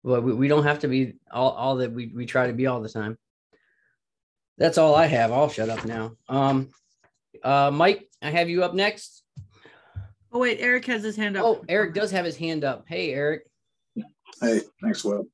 [0.04, 2.67] But we, we don't have to be all, all that we, we try to be
[2.67, 3.17] all the time.
[4.58, 5.32] That's all I have.
[5.32, 6.12] I'll shut up now.
[6.30, 6.69] Um,
[7.43, 9.24] uh, Mike, I have you up next.
[10.32, 11.46] Oh wait, Eric has his hand up.
[11.46, 12.86] Oh, Eric does have his hand up.
[12.88, 13.43] Hey, Eric.
[14.41, 15.28] Hey, thanks, Will.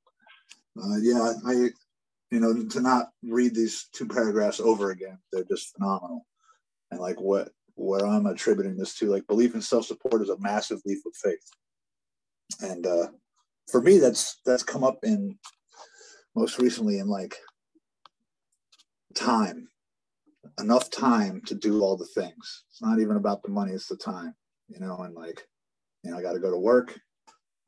[0.81, 1.53] Uh, yeah, I,
[2.31, 6.25] you know, to not read these two paragraphs over again, they're just phenomenal.
[6.91, 10.81] And like what where I'm attributing this to, like belief in self-support is a massive
[10.85, 11.49] leap of faith.
[12.61, 13.07] And uh,
[13.71, 15.37] for me, that's that's come up in
[16.35, 17.35] most recently in like
[19.15, 19.67] time,
[20.59, 22.63] enough time to do all the things.
[22.69, 24.35] It's not even about the money; it's the time,
[24.67, 24.97] you know.
[24.97, 25.47] And like,
[26.03, 26.99] you know, I got to go to work.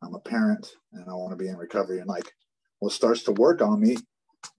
[0.03, 1.99] I'm a parent, and I want to be in recovery.
[1.99, 2.31] And like,
[2.79, 3.97] what starts to work on me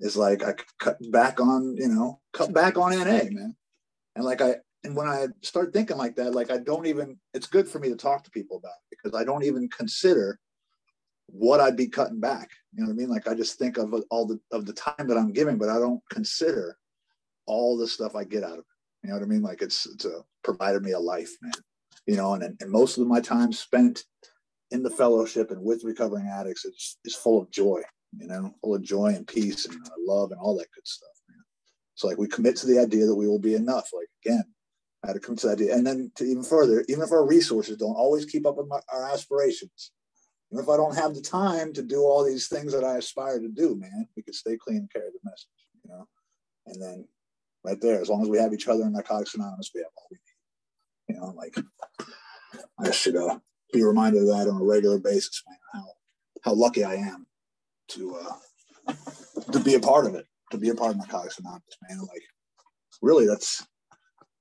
[0.01, 3.57] is like I cut back on, you know, cut back on NA, man.
[4.15, 7.47] And like I and when I start thinking like that, like I don't even it's
[7.47, 10.39] good for me to talk to people about it because I don't even consider
[11.27, 12.51] what I'd be cutting back.
[12.75, 13.09] You know what I mean?
[13.09, 15.79] Like I just think of all the of the time that I'm giving, but I
[15.79, 16.77] don't consider
[17.47, 18.65] all the stuff I get out of it.
[19.03, 19.43] You know what I mean?
[19.43, 21.53] Like it's it's a, provided me a life, man.
[22.07, 24.05] You know, and and most of my time spent
[24.71, 27.83] in the fellowship and with recovering addicts is is full of joy.
[28.19, 31.09] You know, full of joy and peace and uh, love and all that good stuff.
[31.29, 31.39] Man.
[31.95, 33.89] So like we commit to the idea that we will be enough.
[33.93, 34.45] Like again,
[35.05, 37.77] Had to come to that idea, and then to even further, even if our resources
[37.77, 39.91] don't always keep up with my, our aspirations,
[40.53, 43.41] and if I don't have the time to do all these things that I aspire
[43.41, 45.49] to do, man, we could stay clean and carry the message,
[45.83, 46.07] you know?
[46.67, 47.09] And then
[47.65, 50.09] right there, as long as we have each other in Narcotics Anonymous, we have all
[50.11, 51.15] we need.
[51.15, 51.57] You know, like
[52.79, 53.39] I should uh,
[53.73, 55.87] be reminded of that on a regular basis, man, how
[56.43, 57.27] how lucky I am
[57.89, 58.95] to uh
[59.53, 62.01] to be a part of it, to be a part of Narcotics Anonymous, man.
[62.01, 62.23] Like
[63.01, 63.67] really that's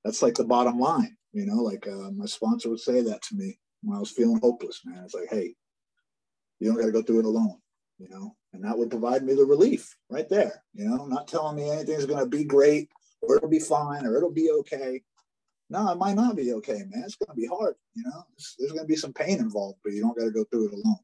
[0.03, 3.35] that's like the bottom line, you know, like uh, my sponsor would say that to
[3.35, 5.03] me when I was feeling hopeless, man.
[5.03, 5.55] It's like, hey,
[6.59, 7.57] you don't got to go through it alone,
[7.97, 11.55] you know, and that would provide me the relief right there, you know, not telling
[11.55, 12.89] me anything's going to be great
[13.21, 15.01] or it'll be fine or it'll be okay.
[15.69, 17.03] No, it might not be okay, man.
[17.05, 19.79] It's going to be hard, you know, there's, there's going to be some pain involved,
[19.83, 20.99] but you don't got to go through it alone,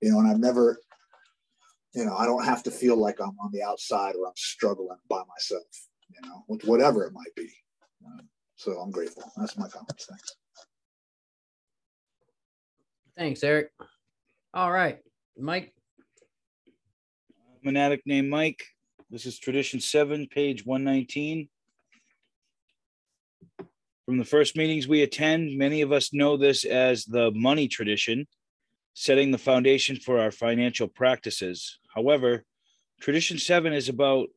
[0.00, 0.80] you know, and I've never,
[1.94, 4.98] you know, I don't have to feel like I'm on the outside or I'm struggling
[5.08, 7.50] by myself, you know, with whatever it might be.
[8.04, 9.24] Um, so I'm grateful.
[9.36, 10.06] That's my comments.
[10.06, 10.36] Thanks.
[13.16, 13.70] Thanks, Eric.
[14.54, 14.98] All right,
[15.38, 15.72] Mike.
[17.62, 18.64] I'm an addict named Mike.
[19.10, 21.48] This is tradition seven, page 119.
[24.06, 28.26] From the first meetings we attend, many of us know this as the money tradition,
[28.94, 31.78] setting the foundation for our financial practices.
[31.94, 32.44] However,
[33.00, 34.28] tradition seven is about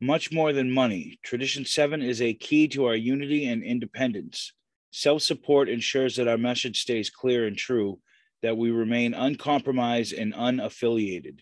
[0.00, 1.18] much more than money.
[1.22, 4.52] Tradition seven is a key to our unity and independence.
[4.90, 7.98] Self support ensures that our message stays clear and true
[8.42, 11.40] that we remain uncompromised and unaffiliated.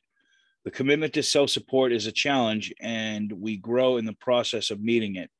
[0.64, 4.80] The commitment to self support is a challenge, and we grow in the process of
[4.80, 5.30] meeting it.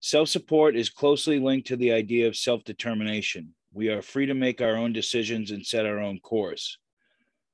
[0.00, 3.54] Self support is closely linked to the idea of self determination.
[3.72, 6.78] We are free to make our own decisions and set our own course.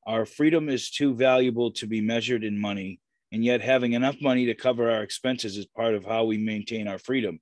[0.06, 3.00] Our freedom is too valuable to be measured in money,
[3.32, 6.88] and yet having enough money to cover our expenses is part of how we maintain
[6.88, 7.40] our freedom.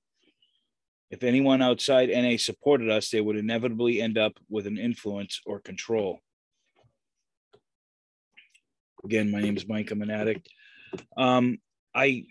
[1.11, 5.59] If anyone outside NA supported us, they would inevitably end up with an influence or
[5.59, 6.19] control.
[9.03, 9.91] Again, my name is Mike.
[9.91, 10.49] I'm an addict.
[11.15, 11.59] Um,
[11.93, 12.25] I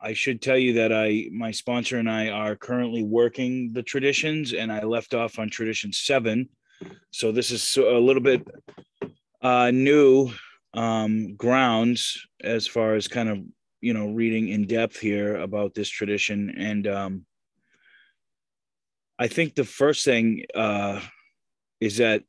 [0.00, 4.52] I should tell you that I my sponsor and I are currently working the traditions,
[4.52, 6.50] and I left off on tradition seven.
[7.10, 8.46] So this is a little bit
[9.40, 10.30] uh, new
[10.74, 13.38] um, grounds as far as kind of
[13.80, 16.54] you know reading in depth here about this tradition.
[16.56, 17.26] And um,
[19.18, 21.00] i think the first thing uh,
[21.80, 22.22] is that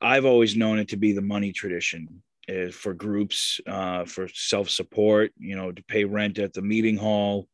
[0.00, 5.32] i've always known it to be the money tradition uh, for groups uh, for self-support
[5.38, 7.48] you know to pay rent at the meeting hall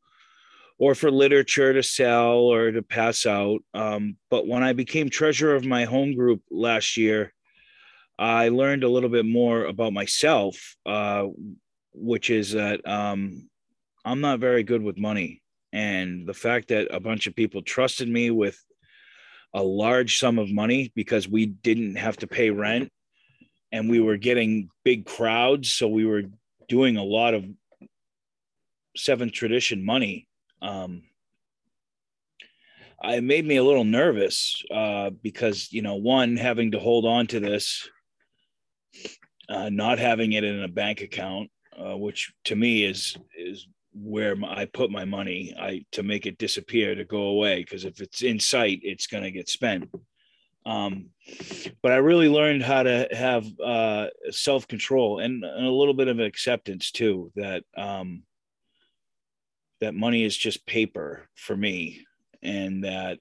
[0.79, 3.59] or for literature to sell or to pass out.
[3.75, 7.35] Um, but when i became treasurer of my home group last year
[8.19, 11.25] i learned a little bit more about myself uh,
[11.93, 13.49] which is that um,
[14.05, 15.43] I'm not very good with money.
[15.73, 18.59] And the fact that a bunch of people trusted me with
[19.53, 22.91] a large sum of money because we didn't have to pay rent
[23.71, 25.73] and we were getting big crowds.
[25.73, 26.23] So we were
[26.69, 27.45] doing a lot of
[28.97, 30.27] seventh tradition money.
[30.63, 31.03] Um,
[33.05, 37.29] it made me a little nervous uh, because you know one having to hold on
[37.29, 37.89] to this
[39.49, 44.37] uh, not having it in a bank account uh, which to me is is where
[44.47, 48.23] I put my money I to make it disappear to go away because if it's
[48.23, 49.91] in sight it's going to get spent.
[50.67, 51.11] Um,
[51.83, 56.09] but I really learned how to have uh, self control and, and, a little bit
[56.09, 58.25] of acceptance too that um,
[59.81, 62.05] that money is just paper for me
[62.43, 63.19] and that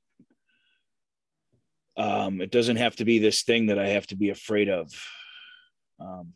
[1.95, 4.91] um, it doesn't have to be this thing that I have to be afraid of
[5.99, 6.33] um,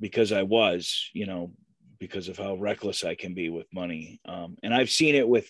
[0.00, 1.52] because I was, you know,
[1.98, 4.20] because of how reckless I can be with money.
[4.26, 5.48] Um, and I've seen it with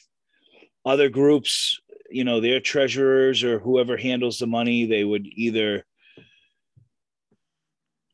[0.84, 5.84] other groups, you know, their treasurers or whoever handles the money, they would either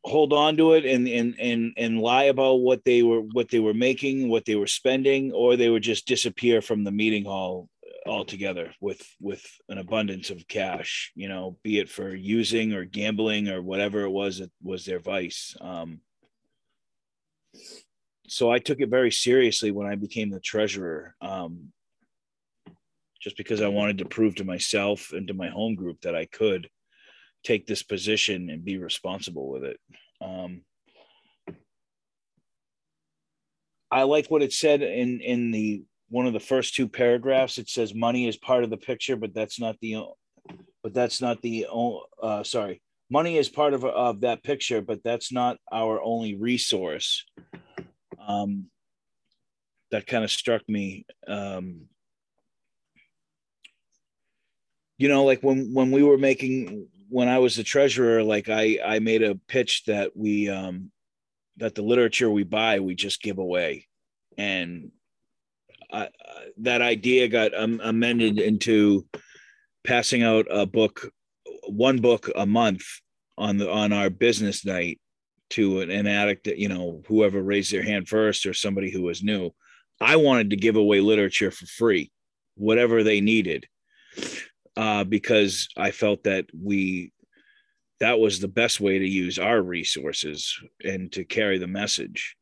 [0.05, 3.59] hold on to it and and and and lie about what they were what they
[3.59, 7.69] were making what they were spending or they would just disappear from the meeting hall
[8.09, 13.49] altogether with with an abundance of cash you know be it for using or gambling
[13.49, 15.57] or whatever it was it was their vice.
[15.61, 16.01] Um,
[18.27, 21.73] so i took it very seriously when i became the treasurer um,
[23.21, 26.25] just because i wanted to prove to myself and to my home group that i
[26.27, 26.69] could
[27.45, 29.81] take this position and be responsible with it.
[30.21, 30.63] Um,
[33.91, 37.69] i like what it said in in the one of the first two paragraphs it
[37.69, 39.97] says money is part of the picture but that's not the
[40.83, 41.67] but that's not the
[42.23, 42.81] uh, sorry.
[43.11, 47.25] Money is part of, of that picture but that's not our only resource.
[48.27, 48.67] Um,
[49.91, 51.87] that kind of struck me um,
[54.99, 58.79] you know like when when we were making when i was the treasurer like i
[58.85, 60.91] i made a pitch that we um
[61.59, 63.87] that the literature we buy we just give away.
[64.37, 64.93] And
[65.91, 69.07] that idea got um, amended into
[69.85, 71.11] passing out a book,
[71.69, 72.85] one book a month
[73.37, 75.01] on the on our business night
[75.51, 79.03] to an, an addict that you know whoever raised their hand first or somebody who
[79.03, 79.51] was new.
[80.01, 82.11] I wanted to give away literature for free,
[82.57, 83.67] whatever they needed,
[84.77, 87.13] uh, because I felt that we
[88.01, 92.37] that was the best way to use our resources and to carry the message.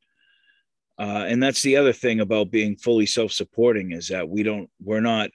[0.98, 5.00] Uh, and that's the other thing about being fully self-supporting is that we don't we're
[5.00, 5.30] not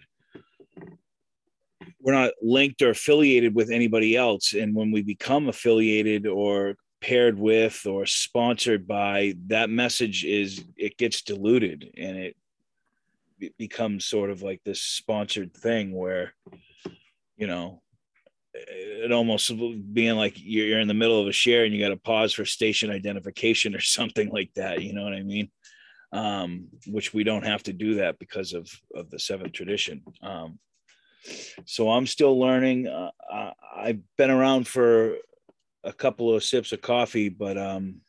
[2.01, 4.53] we're not linked or affiliated with anybody else.
[4.53, 10.97] And when we become affiliated or paired with or sponsored by that message is it
[10.97, 12.35] gets diluted and it,
[13.39, 16.33] it becomes sort of like this sponsored thing where
[17.37, 17.81] you know
[18.53, 19.51] it almost
[19.93, 22.45] being like you're in the middle of a share and you got to pause for
[22.45, 24.81] station identification or something like that.
[24.81, 25.49] You know what I mean?
[26.13, 30.03] Um, which we don't have to do that because of of the seventh tradition.
[30.21, 30.59] Um,
[31.65, 32.87] so I'm still learning.
[32.87, 33.11] Uh,
[33.75, 35.15] I've been around for
[35.83, 38.01] a couple of sips of coffee, but um,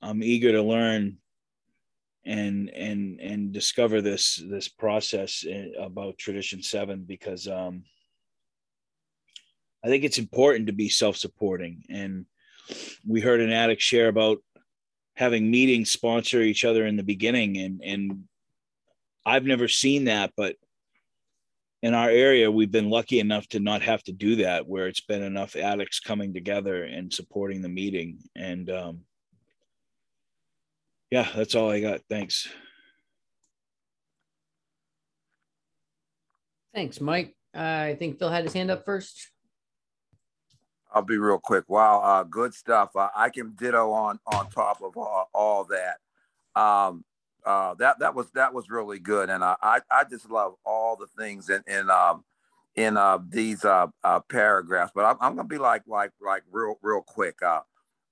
[0.00, 1.18] I'm eager to learn
[2.24, 7.84] and and and discover this this process eh, about tradition seven because um,
[9.84, 11.84] I think it's important to be self supporting.
[11.88, 12.26] And
[13.06, 14.38] we heard an addict share about
[15.14, 17.58] having meetings sponsor each other in the beginning.
[17.58, 18.24] And, and
[19.24, 20.56] I've never seen that, but
[21.82, 25.00] in our area, we've been lucky enough to not have to do that, where it's
[25.00, 28.18] been enough addicts coming together and supporting the meeting.
[28.36, 29.00] And um,
[31.10, 32.02] yeah, that's all I got.
[32.08, 32.48] Thanks.
[36.74, 37.34] Thanks, Mike.
[37.54, 39.30] Uh, I think Phil had his hand up first.
[40.92, 41.64] I'll be real quick.
[41.68, 42.90] Wow, uh, good stuff.
[42.96, 46.60] Uh, I can ditto on on top of all, all that.
[46.60, 47.04] Um,
[47.44, 50.96] uh, that that was that was really good, and I I, I just love all
[50.96, 52.24] the things in in um,
[52.74, 54.92] in uh, these uh, uh, paragraphs.
[54.94, 57.40] But I'm, I'm gonna be like like like real real quick.
[57.42, 57.60] Uh,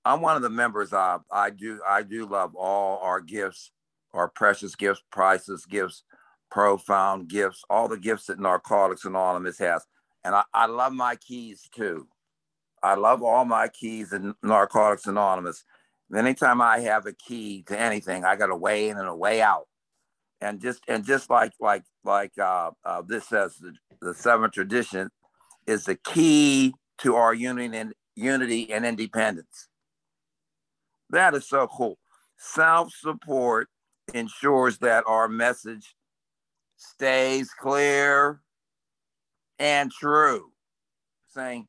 [0.05, 0.93] I'm one of the members.
[0.93, 3.73] Uh, I do I do love all our gifts,
[4.13, 6.05] our precious gifts, priceless gifts,
[6.51, 9.85] profound gifts, all the gifts that Narcotics Anonymous has,
[10.25, 12.07] and I, I love my keys too.
[12.83, 15.65] I love all my keys in Narcotics Anonymous.
[16.15, 19.43] Anytime I have a key to anything, I got a way in and a way
[19.43, 19.67] out.
[20.41, 25.11] And just and just like like like uh, uh, this says, the, the seventh tradition
[25.67, 29.69] is the key to our unity and unity and independence.
[31.11, 31.99] That is so cool.
[32.37, 33.69] Self-support
[34.15, 35.97] ensures that our message
[36.77, 38.41] stays clear
[39.59, 40.53] and true.
[41.29, 41.67] Saying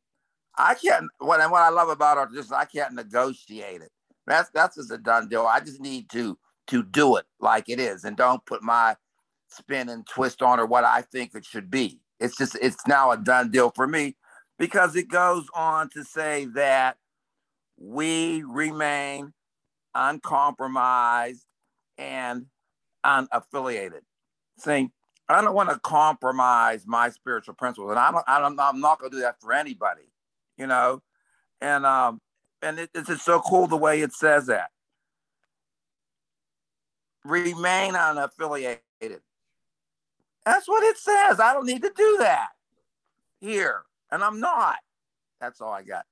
[0.60, 1.08] I can't.
[1.20, 3.92] What what I love about art is I can't negotiate it.
[4.28, 5.48] That's that's just a done deal.
[5.48, 6.40] I just need to
[6.70, 8.98] to do it like it is, and don't put my
[9.50, 12.02] spin and twist on or what I think it should be.
[12.22, 14.18] It's just it's now a done deal for me
[14.60, 16.98] because it goes on to say that
[17.80, 19.34] we remain
[19.96, 21.46] uncompromised
[21.98, 22.48] and
[23.06, 24.02] unaffiliated.
[24.60, 24.92] Saying
[25.30, 29.00] I don't want to compromise my spiritual principles, and I don't, I don't I'm not
[29.00, 30.09] going to do that for anybody,
[30.60, 31.02] you know.
[31.62, 32.22] And um,
[32.62, 34.70] and it, it's just so cool the way it says that.
[37.26, 38.80] Remain unaffiliated.
[40.46, 41.40] That's what it says.
[41.40, 42.50] I don't need to do that
[43.40, 43.82] here,
[44.12, 44.78] and I'm not.
[45.42, 46.06] That's all I got.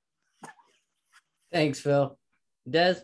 [1.51, 2.17] Thanks, Phil.
[2.69, 2.95] Des?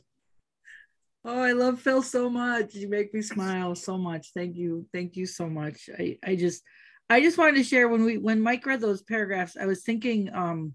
[1.25, 2.75] Oh, I love Phil so much.
[2.75, 4.31] You make me smile so much.
[4.35, 4.85] Thank you.
[4.93, 5.89] Thank you so much.
[5.97, 6.61] I, I just
[7.09, 10.29] I just wanted to share when we when Mike read those paragraphs, I was thinking
[10.33, 10.73] um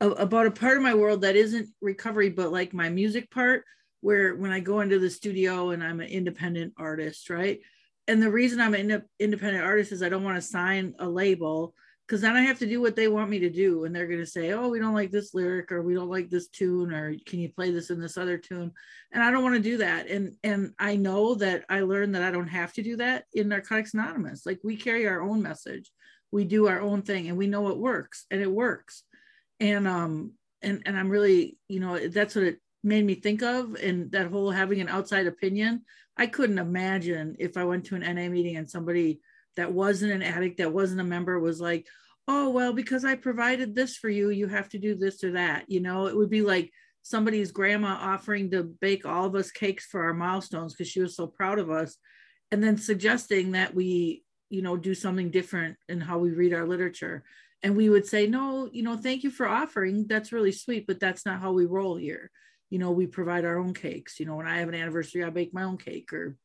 [0.00, 3.64] about a part of my world that isn't recovery, but like my music part,
[4.00, 7.60] where when I go into the studio and I'm an independent artist, right?
[8.08, 11.74] And the reason I'm an independent artist is I don't want to sign a label
[12.10, 13.84] because then I have to do what they want me to do.
[13.84, 16.28] And they're going to say, oh, we don't like this lyric or we don't like
[16.28, 18.72] this tune or can you play this in this other tune?
[19.12, 20.08] And I don't want to do that.
[20.08, 23.48] And and I know that I learned that I don't have to do that in
[23.48, 24.44] Narcotics Anonymous.
[24.44, 25.92] Like we carry our own message.
[26.32, 29.04] We do our own thing and we know it works and it works.
[29.60, 30.32] And um
[30.62, 34.28] and and I'm really, you know, that's what it made me think of and that
[34.28, 35.84] whole having an outside opinion.
[36.16, 39.20] I couldn't imagine if I went to an NA meeting and somebody
[39.56, 41.86] that wasn't an addict, that wasn't a member, was like,
[42.28, 45.64] oh, well, because I provided this for you, you have to do this or that.
[45.68, 46.70] You know, it would be like
[47.02, 51.16] somebody's grandma offering to bake all of us cakes for our milestones because she was
[51.16, 51.96] so proud of us.
[52.52, 56.66] And then suggesting that we, you know, do something different in how we read our
[56.66, 57.24] literature.
[57.62, 60.06] And we would say, no, you know, thank you for offering.
[60.06, 62.30] That's really sweet, but that's not how we roll here.
[62.70, 64.18] You know, we provide our own cakes.
[64.18, 66.36] You know, when I have an anniversary, I bake my own cake or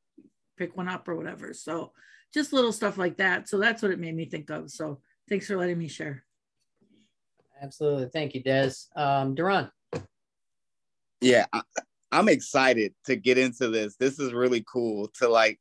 [0.57, 1.53] pick one up or whatever.
[1.53, 1.93] So
[2.33, 3.47] just little stuff like that.
[3.47, 4.69] So that's what it made me think of.
[4.71, 4.99] So
[5.29, 6.25] thanks for letting me share.
[7.61, 8.09] Absolutely.
[8.11, 8.71] Thank you, Des.
[8.95, 9.71] Um, Duran.
[11.21, 11.61] Yeah, I,
[12.11, 13.95] I'm excited to get into this.
[13.95, 15.59] This is really cool to like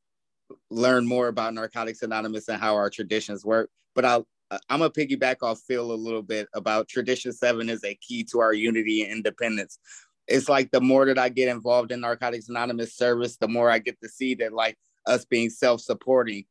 [0.71, 3.71] learn more about Narcotics Anonymous and how our traditions work.
[3.95, 7.83] But I'll Uh, I'm gonna piggyback off Phil a little bit about tradition seven is
[7.83, 9.79] a key to our unity and independence.
[10.29, 13.79] It's like the more that I get involved in Narcotics Anonymous service, the more I
[13.81, 16.45] get to see that like us being self-supporting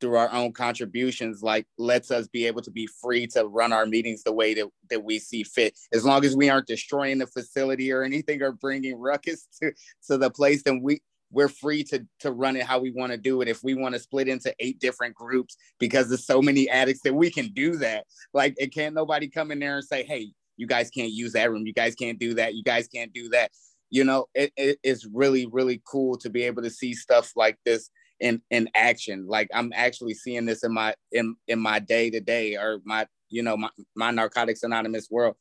[0.00, 3.84] through our own contributions like lets us be able to be free to run our
[3.84, 7.26] meetings the way that, that we see fit as long as we aren't destroying the
[7.26, 9.72] facility or anything or bringing ruckus to,
[10.06, 11.00] to the place then we
[11.30, 13.48] we're free to to run it how we want to do it.
[13.48, 17.14] If we want to split into eight different groups because there's so many addicts that
[17.14, 18.04] we can do that.
[18.32, 21.50] Like it can't nobody come in there and say hey you guys can't use that
[21.50, 21.66] room.
[21.66, 22.54] You guys can't do that.
[22.54, 23.50] You guys can't do that.
[23.90, 27.58] You know it, it, it's really really cool to be able to see stuff like
[27.64, 29.26] this in in action.
[29.26, 33.06] Like i'm actually seeing this in my in in my day to day or my
[33.30, 35.36] you know my, my narcotics anonymous world.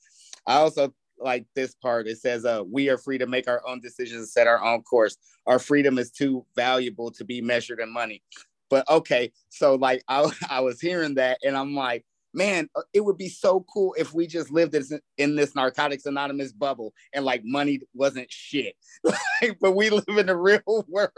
[0.46, 3.80] I also like this part it says uh we are free to make our own
[3.80, 7.92] decisions and set our own course our freedom is too valuable to be measured in
[7.92, 8.22] money
[8.70, 12.06] but okay so like i, I was hearing that and i'm like
[12.38, 14.76] man, uh, it would be so cool if we just lived
[15.18, 18.76] in this Narcotics Anonymous bubble and like money wasn't shit.
[19.60, 21.12] but we live in the real world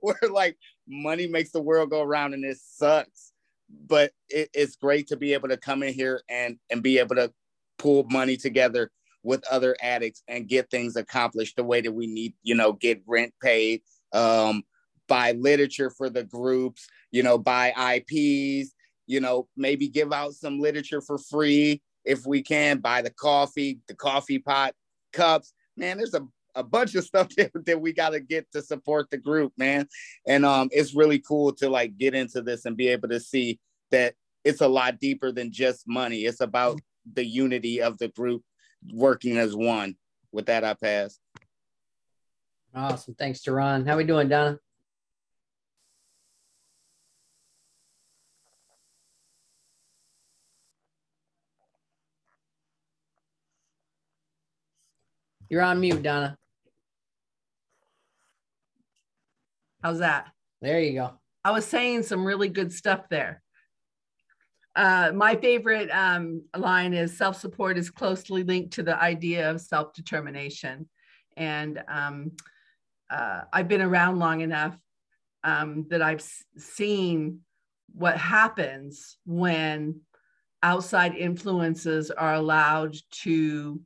[0.00, 0.56] where like
[0.86, 3.32] money makes the world go around and it sucks.
[3.86, 7.16] But it, it's great to be able to come in here and and be able
[7.16, 7.32] to
[7.76, 8.90] pull money together
[9.24, 13.02] with other addicts and get things accomplished the way that we need, you know, get
[13.06, 13.80] rent paid,
[14.12, 14.62] um,
[15.08, 18.72] buy literature for the groups, you know, buy IPs,
[19.06, 23.80] you know, maybe give out some literature for free if we can, buy the coffee,
[23.88, 24.74] the coffee pot,
[25.12, 25.54] cups.
[25.76, 29.10] Man, there's a, a bunch of stuff that, that we got to get to support
[29.10, 29.88] the group, man.
[30.26, 33.58] And um, it's really cool to like get into this and be able to see
[33.90, 34.14] that
[34.44, 36.20] it's a lot deeper than just money.
[36.24, 36.78] It's about
[37.10, 38.42] the unity of the group
[38.92, 39.96] working as one.
[40.32, 41.18] With that, I pass.
[42.74, 43.14] Awesome.
[43.14, 43.86] Thanks, Duran.
[43.86, 44.58] How we doing, Donna?
[55.48, 56.36] You're on mute, Donna.
[59.80, 60.32] How's that?
[60.60, 61.12] There you go.
[61.44, 63.43] I was saying some really good stuff there.
[64.76, 69.60] Uh, my favorite um, line is self support is closely linked to the idea of
[69.60, 70.88] self determination.
[71.36, 72.32] And um,
[73.10, 74.76] uh, I've been around long enough
[75.44, 76.24] um, that I've
[76.56, 77.40] seen
[77.94, 80.00] what happens when
[80.62, 83.80] outside influences are allowed to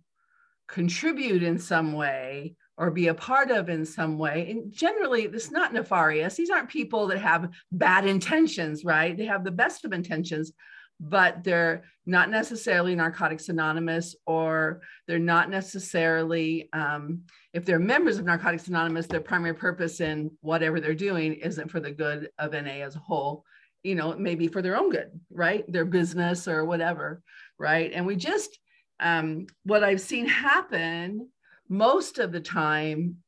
[0.69, 4.49] contribute in some way or be a part of in some way.
[4.51, 6.37] And generally, it's not nefarious.
[6.37, 9.17] These aren't people that have bad intentions, right?
[9.17, 10.53] They have the best of intentions,
[11.01, 17.23] but they're not necessarily Narcotics Anonymous, or they're not necessarily, um,
[17.53, 21.81] if they're members of Narcotics Anonymous, their primary purpose in whatever they're doing isn't for
[21.81, 23.45] the good of NA as a whole.
[23.85, 25.71] You know, maybe for their own good, right?
[25.71, 27.23] Their business or whatever,
[27.59, 27.93] right?
[27.93, 28.59] And we just,
[28.99, 31.29] um, what I've seen happen
[31.69, 33.19] most of the time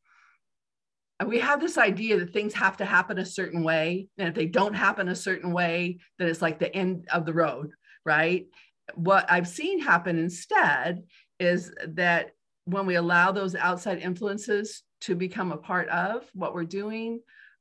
[1.27, 4.47] we have this idea that things have to happen a certain way and if they
[4.47, 7.71] don't happen a certain way then it's like the end of the road
[8.05, 8.47] right
[8.95, 11.03] what i've seen happen instead
[11.39, 12.31] is that
[12.65, 17.21] when we allow those outside influences to become a part of what we're doing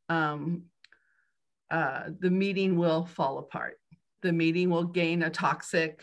[0.10, 0.64] um,
[1.70, 3.78] uh, the meeting will fall apart
[4.22, 6.02] the meeting will gain a toxic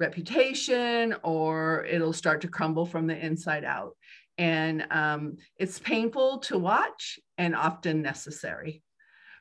[0.00, 3.96] reputation or it'll start to crumble from the inside out.
[4.40, 8.82] And um, it's painful to watch and often necessary,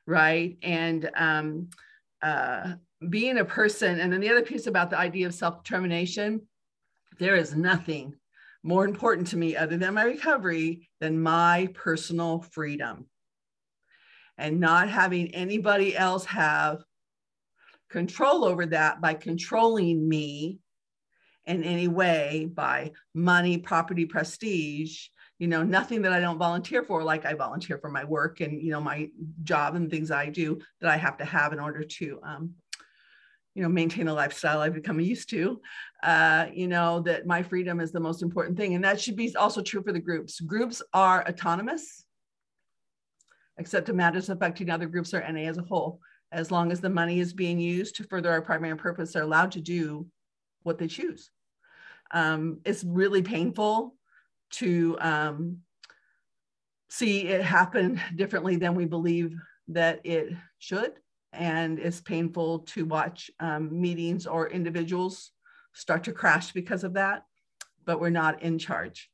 [0.06, 0.58] right?
[0.62, 1.70] And um,
[2.22, 2.74] uh,
[3.08, 6.42] being a person, and then the other piece about the idea of self determination,
[7.18, 8.14] there is nothing
[8.62, 13.06] more important to me other than my recovery than my personal freedom
[14.38, 16.84] and not having anybody else have
[17.90, 20.60] control over that by controlling me
[21.50, 25.08] in any way by money, property, prestige,
[25.40, 28.62] you know, nothing that I don't volunteer for, like I volunteer for my work and,
[28.62, 29.10] you know, my
[29.44, 32.54] job and things I do that I have to have in order to, um,
[33.56, 35.60] you know, maintain a lifestyle I've become used to,
[36.04, 38.76] uh, you know, that my freedom is the most important thing.
[38.76, 40.40] And that should be also true for the groups.
[40.40, 42.06] Groups are autonomous,
[43.58, 46.00] except in matters affecting other groups or NA as a whole
[46.32, 49.52] as long as the money is being used to further our primary purpose, they're allowed
[49.52, 50.06] to do
[50.64, 51.32] what they choose.
[52.12, 53.96] Um, it's really painful
[54.52, 55.58] to um,
[56.90, 59.36] see it happen differently than we believe
[59.70, 60.94] that it should.
[61.32, 65.32] And it's painful to watch um, meetings or individuals
[65.74, 67.24] start to crash because of that,
[67.86, 69.10] but we're not in charge,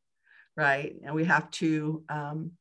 [0.55, 0.95] right?
[1.03, 2.51] And we have to um,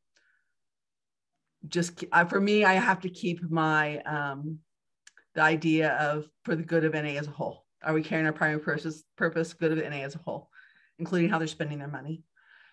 [1.69, 4.59] just uh, for me, I have to keep my um,
[5.35, 7.64] the idea of for the good of NA as a whole.
[7.85, 10.49] Are we carrying our primary purpose, purpose good of the NA as a whole,
[10.99, 12.23] including how they're spending their money,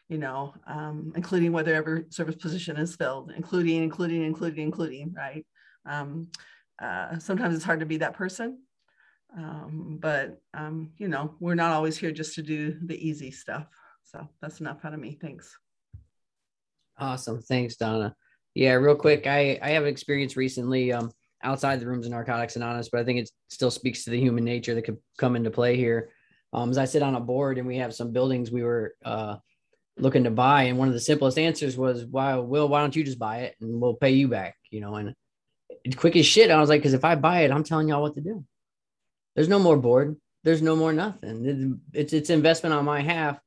[0.09, 5.45] you know, um, including whether every service position is filled, including, including, including, including, right?
[5.85, 6.29] Um,
[6.81, 8.59] uh, sometimes it's hard to be that person,
[9.37, 13.65] um, but um, you know, we're not always here just to do the easy stuff.
[14.03, 15.17] So that's enough out of me.
[15.21, 15.57] Thanks.
[16.97, 17.41] Awesome.
[17.41, 18.15] Thanks, Donna.
[18.53, 21.11] Yeah, real quick, I I have experience recently um,
[21.43, 24.43] outside the rooms of Narcotics Anonymous, but I think it still speaks to the human
[24.43, 26.09] nature that could come into play here.
[26.53, 29.37] Um, as I sit on a board and we have some buildings we were uh,
[29.97, 32.67] looking to buy, and one of the simplest answers was, "Why, Will?
[32.67, 35.15] Why don't you just buy it and we'll pay you back?" You know, and
[35.95, 38.15] quick as shit, I was like, "Because if I buy it, I'm telling y'all what
[38.15, 38.43] to do.
[39.35, 40.17] There's no more board.
[40.43, 41.79] There's no more nothing.
[41.93, 43.39] It's it's investment on my half.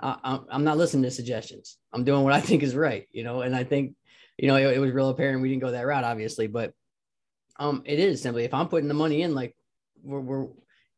[0.00, 1.76] Uh, I'm not listening to suggestions.
[1.92, 3.06] I'm doing what I think is right.
[3.12, 3.94] You know, and I think
[4.38, 6.72] you know, it, it, was real apparent we didn't go that route, obviously, but
[7.58, 9.54] um, it is simply if I'm putting the money in, like
[10.02, 10.46] we're, we're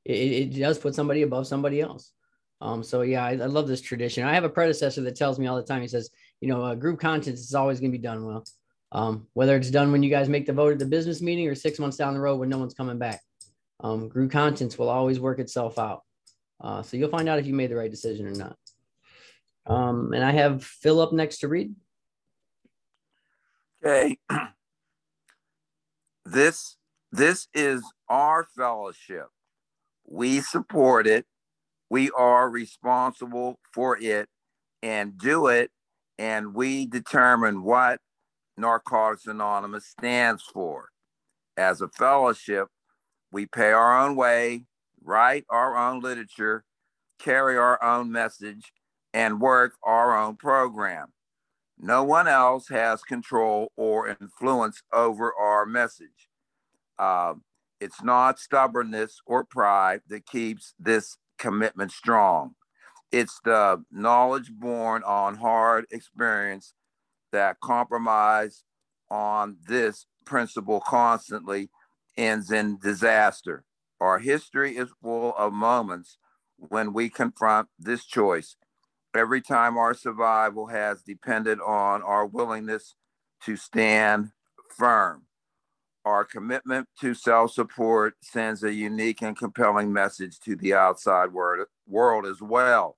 [0.05, 0.13] it,
[0.55, 2.13] it does put somebody above somebody else.
[2.61, 4.25] Um, so yeah, I, I, love this tradition.
[4.25, 5.81] I have a predecessor that tells me all the time.
[5.81, 8.45] He says, you know, uh, group conscience is always going to be done well.
[8.93, 11.55] Um, whether it's done when you guys make the vote at the business meeting or
[11.55, 13.21] six months down the road when no one's coming back.
[13.79, 16.03] Um, group conscience will always work itself out.
[16.61, 18.57] Uh, so you'll find out if you made the right decision or not.
[19.65, 21.75] Um, and I have Phil up next to read.
[23.83, 24.19] Okay.
[26.31, 26.77] this
[27.13, 29.27] this is our fellowship.
[30.07, 31.27] We support it.
[31.89, 34.29] We are responsible for it
[34.83, 35.71] and do it.
[36.19, 38.01] And we determine what
[38.57, 40.91] Narcotics Anonymous stands for.
[41.57, 42.69] As a fellowship,
[43.33, 44.65] we pay our own way,
[45.03, 46.65] write our own literature,
[47.19, 48.73] carry our own message,
[49.13, 51.09] and work our own program.
[51.83, 56.29] No one else has control or influence over our message.
[56.99, 57.35] Uh,
[57.81, 62.55] it's not stubbornness or pride that keeps this commitment strong.
[63.11, 66.75] It's the knowledge born on hard experience
[67.33, 68.63] that compromise
[69.11, 71.71] on this principle constantly
[72.19, 73.65] ends in disaster.
[74.01, 76.19] Our history is full of moments
[76.57, 78.57] when we confront this choice
[79.15, 82.95] every time our survival has depended on our willingness
[83.45, 84.31] to stand
[84.77, 85.23] firm.
[86.05, 92.27] Our commitment to self support sends a unique and compelling message to the outside world,
[92.27, 92.97] as well.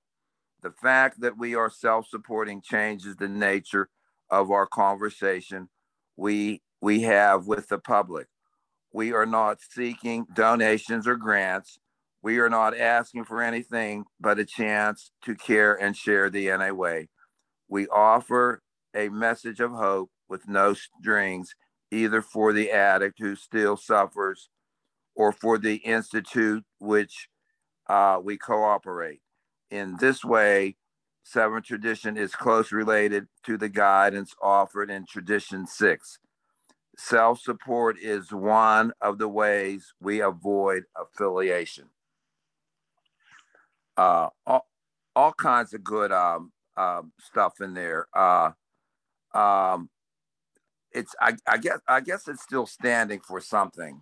[0.61, 3.89] the fact that we are self-supporting changes the nature
[4.29, 5.69] of our conversation
[6.17, 8.27] we we have with the public.
[8.93, 11.79] We are not seeking donations or grants.
[12.23, 16.73] We are not asking for anything but a chance to care and share the NA
[16.73, 17.09] way.
[17.67, 18.61] We offer
[18.95, 21.53] a message of hope with no strings,
[21.91, 24.49] either for the addict who still suffers
[25.15, 27.27] or for the institute which
[27.87, 29.19] uh, we cooperate.
[29.69, 30.77] In this way,
[31.23, 36.19] Seven Tradition is close related to the guidance offered in Tradition 6.
[36.97, 41.89] Self support is one of the ways we avoid affiliation.
[43.97, 44.67] Uh, all,
[45.15, 48.07] all kinds of good um, uh, stuff in there.
[48.13, 48.51] Uh,
[49.33, 49.89] um,
[50.91, 54.01] it's I, I guess I guess it's still standing for something,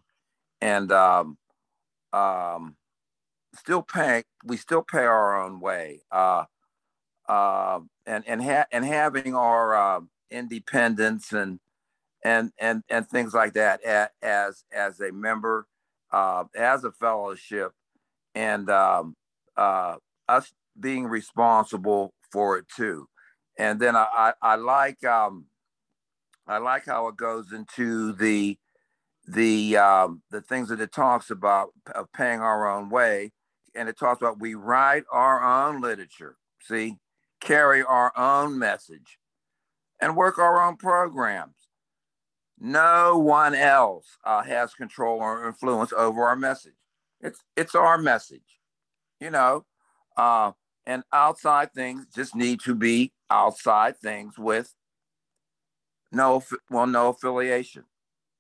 [0.60, 1.38] and um,
[2.14, 2.76] um,
[3.56, 4.24] still paying.
[4.46, 6.02] We still pay our own way.
[6.12, 6.46] Uh,
[7.28, 11.60] uh, and and ha- and having our uh, independence and
[12.24, 13.82] and and and things like that
[14.22, 15.68] as as a member,
[16.12, 17.74] uh, as a fellowship,
[18.36, 19.16] and um,
[19.58, 19.96] uh,
[20.28, 23.08] us being responsible for it too.
[23.58, 25.46] And then I I, I like um,
[26.48, 28.58] I like how it goes into the
[29.28, 33.32] the um, the things that it talks about of paying our own way,
[33.76, 36.38] and it talks about we write our own literature.
[36.62, 36.98] See,
[37.40, 39.20] carry our own message,
[40.00, 41.56] and work our own programs.
[42.60, 46.76] No one else uh, has control or influence over our message.
[47.20, 48.60] It's it's our message,
[49.22, 49.64] you know.
[50.18, 50.52] Uh,
[50.86, 54.74] and outside things just need to be outside things with
[56.12, 57.84] no well no affiliation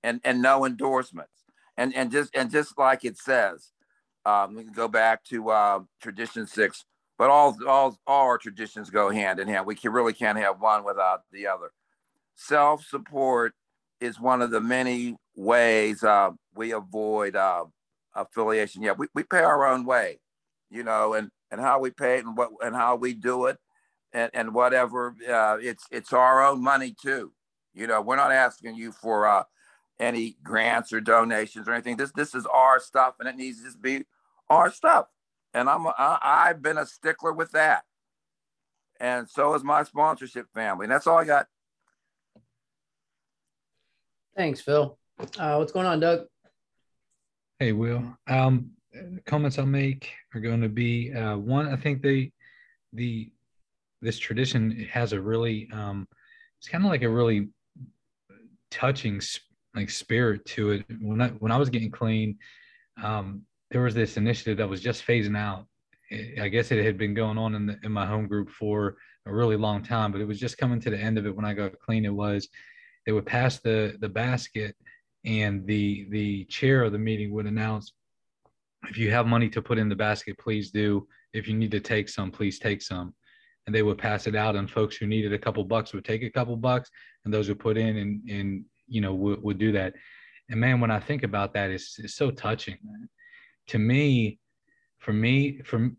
[0.03, 1.45] and and no endorsements
[1.77, 3.69] and and just and just like it says
[4.25, 6.83] um, we can go back to uh, tradition six
[7.17, 10.59] but all all all our traditions go hand in hand we can really can't have
[10.59, 11.71] one without the other
[12.35, 13.53] self-support
[14.01, 17.63] is one of the many ways uh, we avoid uh,
[18.15, 18.81] affiliation.
[18.81, 20.19] Yeah, we, we pay our own way,
[20.71, 23.57] you know, and, and how we pay it and what and how we do it
[24.13, 25.15] and, and whatever.
[25.29, 27.33] Uh, it's it's our own money too.
[27.73, 29.43] You know, we're not asking you for uh,
[29.99, 31.97] any grants or donations or anything.
[31.97, 34.05] This this is our stuff, and it needs to just be
[34.49, 35.07] our stuff.
[35.53, 37.83] And I'm I, I've been a stickler with that,
[38.99, 40.85] and so is my sponsorship family.
[40.85, 41.47] And that's all I got.
[44.35, 44.97] Thanks, Phil.
[45.37, 46.25] Uh, what's going on, Doug?
[47.59, 48.17] Hey, Will.
[48.27, 51.67] Um, the comments I'll make are going to be uh, one.
[51.67, 52.31] I think the
[52.93, 53.31] the
[54.01, 56.07] this tradition has a really um,
[56.59, 57.49] it's kind of like a really
[58.69, 59.21] touching
[59.75, 60.85] like spirit to it.
[60.99, 62.37] When I when I was getting clean,
[63.01, 65.65] um, there was this initiative that was just phasing out.
[66.41, 69.33] I guess it had been going on in the, in my home group for a
[69.33, 71.53] really long time, but it was just coming to the end of it when I
[71.53, 72.03] got clean.
[72.03, 72.49] It was
[73.05, 74.75] they would pass the the basket
[75.23, 77.93] and the the chair of the meeting would announce
[78.89, 81.07] if you have money to put in the basket please do.
[81.33, 83.13] If you need to take some please take some.
[83.65, 86.23] And they would pass it out and folks who needed a couple bucks would take
[86.23, 86.89] a couple bucks
[87.25, 89.93] and those would put in and and you know would, would do that.
[90.49, 93.09] And man when i think about that it's, it's so touching man.
[93.67, 94.39] to me
[94.99, 95.91] for me for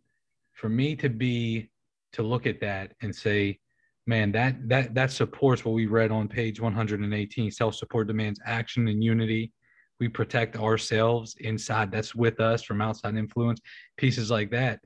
[0.52, 1.70] for me to be
[2.12, 3.58] to look at that and say
[4.06, 9.02] man that that that supports what we read on page 118 self-support demands action and
[9.02, 9.52] unity
[10.00, 11.90] we protect ourselves inside.
[11.90, 13.60] That's with us from outside influence
[13.96, 14.80] pieces like that.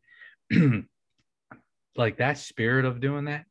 [1.99, 3.47] Like that spirit of doing that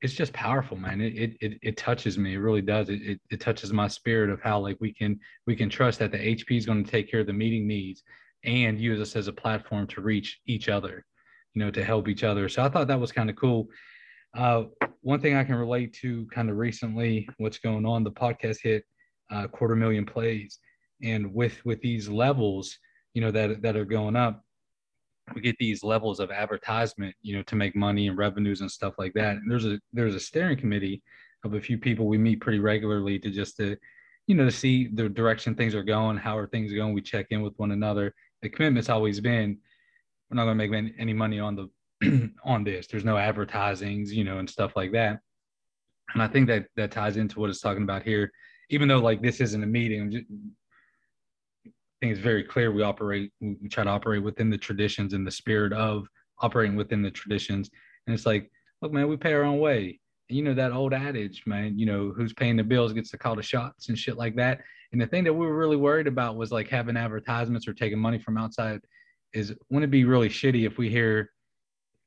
[0.00, 1.00] it's just powerful man.
[1.00, 2.34] It it, it touches me.
[2.34, 2.88] It really does.
[2.88, 6.10] It, it, it touches my spirit of how like we can we can trust that
[6.10, 8.02] the hp is going to take care of the meeting needs
[8.44, 11.04] and use us as a platform to reach each other
[11.54, 12.48] you know to help each other.
[12.48, 13.68] So i thought that was kind of cool.
[14.36, 14.64] Uh,
[15.00, 18.84] one thing I can relate to kind of recently, what's going on, the podcast hit
[19.32, 20.60] uh, quarter million plays,
[21.02, 22.78] and with with these levels,
[23.14, 24.44] you know that that are going up,
[25.34, 28.94] we get these levels of advertisement, you know, to make money and revenues and stuff
[28.98, 29.36] like that.
[29.36, 31.02] And there's a there's a steering committee
[31.44, 33.76] of a few people we meet pretty regularly to just to,
[34.26, 36.92] you know, to see the direction things are going, how are things going.
[36.92, 38.14] We check in with one another.
[38.42, 39.58] The commitment's always been,
[40.30, 42.86] we're not going to make any money on the on this.
[42.86, 45.20] There's no advertisings, you know, and stuff like that.
[46.14, 48.30] And I think that that ties into what it's talking about here.
[48.70, 50.24] Even though like this isn't a meeting,
[52.00, 53.32] think it's very clear we operate.
[53.40, 56.06] We try to operate within the traditions and the spirit of
[56.40, 57.70] operating within the traditions.
[58.06, 58.50] And it's like,
[58.82, 60.00] look, man, we pay our own way.
[60.28, 61.78] And you know that old adage, man.
[61.78, 64.60] You know who's paying the bills gets to call the shots and shit like that.
[64.92, 67.98] And the thing that we were really worried about was like having advertisements or taking
[67.98, 68.80] money from outside.
[69.32, 71.30] Is wouldn't it be really shitty if we hear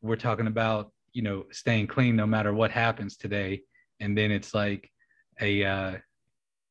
[0.01, 3.61] we're talking about you know, staying clean no matter what happens today.
[3.99, 4.91] And then it's like
[5.39, 5.97] a, uh,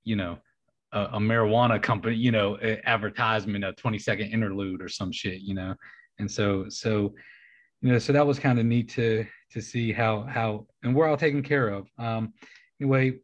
[0.04, 0.38] you know,
[0.92, 5.54] a, a marijuana company, you know, advertisement, a 20 second interlude or some shit, you
[5.54, 5.74] know?
[6.18, 7.14] And so, so,
[7.80, 11.08] you know, so that was kind of neat to, to see how, how, and we're
[11.08, 11.88] all taken care of.
[11.98, 12.32] Um,
[12.80, 13.18] anyway,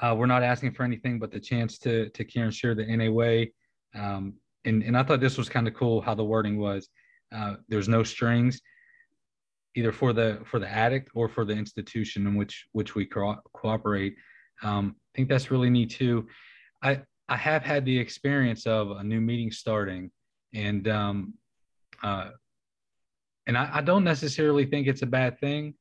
[0.00, 2.84] uh, we're not asking for anything but the chance to, to care and share the
[2.84, 3.52] NA way.
[3.94, 6.88] Um, and, and I thought this was kind of cool how the wording was.
[7.34, 8.60] Uh, there's no strings
[9.74, 13.40] either for the for the addict or for the institution in which which we co-
[13.52, 14.14] cooperate.
[14.62, 16.26] Um, I think that's really neat too.
[16.82, 20.10] I I have had the experience of a new meeting starting,
[20.52, 21.34] and um,
[22.02, 22.30] uh,
[23.46, 25.74] and I, I don't necessarily think it's a bad thing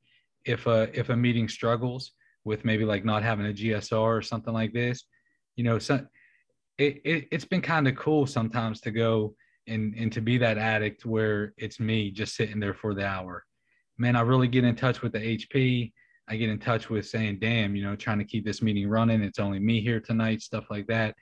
[0.46, 2.12] if a if a meeting struggles
[2.46, 5.04] with maybe like not having a GSR or something like this.
[5.56, 6.06] You know, so
[6.78, 9.36] it, it it's been kind of cool sometimes to go
[9.68, 13.46] and and to be that addict where it's me just sitting there for the hour
[13.98, 15.92] man, I really get in touch with the HP.
[16.28, 19.22] I get in touch with saying, damn, you know, trying to keep this meeting running.
[19.22, 21.16] It's only me here tonight, stuff like that.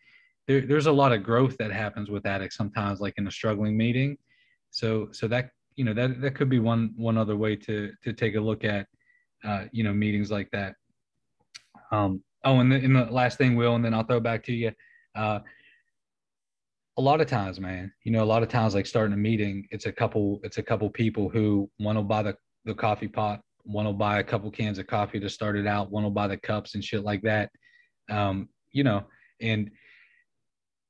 [0.48, 3.76] There, there's a lot of growth that happens with addicts sometimes, like in a struggling
[3.76, 4.18] meeting.
[4.70, 8.14] So, so that, you know, that, that could be one, one other way to, to
[8.14, 8.88] take a look at,
[9.44, 10.76] uh, you know, meetings like that.
[11.92, 14.54] Um, oh, and the, and the last thing, Will, and then I'll throw back to
[14.54, 14.72] you.
[15.16, 15.40] Uh,
[16.98, 19.68] a lot of times, man, you know, a lot of times, like starting a meeting,
[19.72, 22.36] it's a couple, it's a couple people who want to buy the
[22.66, 23.42] the coffee pot.
[23.64, 25.92] One will buy a couple cans of coffee to start it out.
[25.92, 27.50] One will buy the cups and shit like that.
[28.10, 29.06] Um, you know,
[29.42, 29.72] and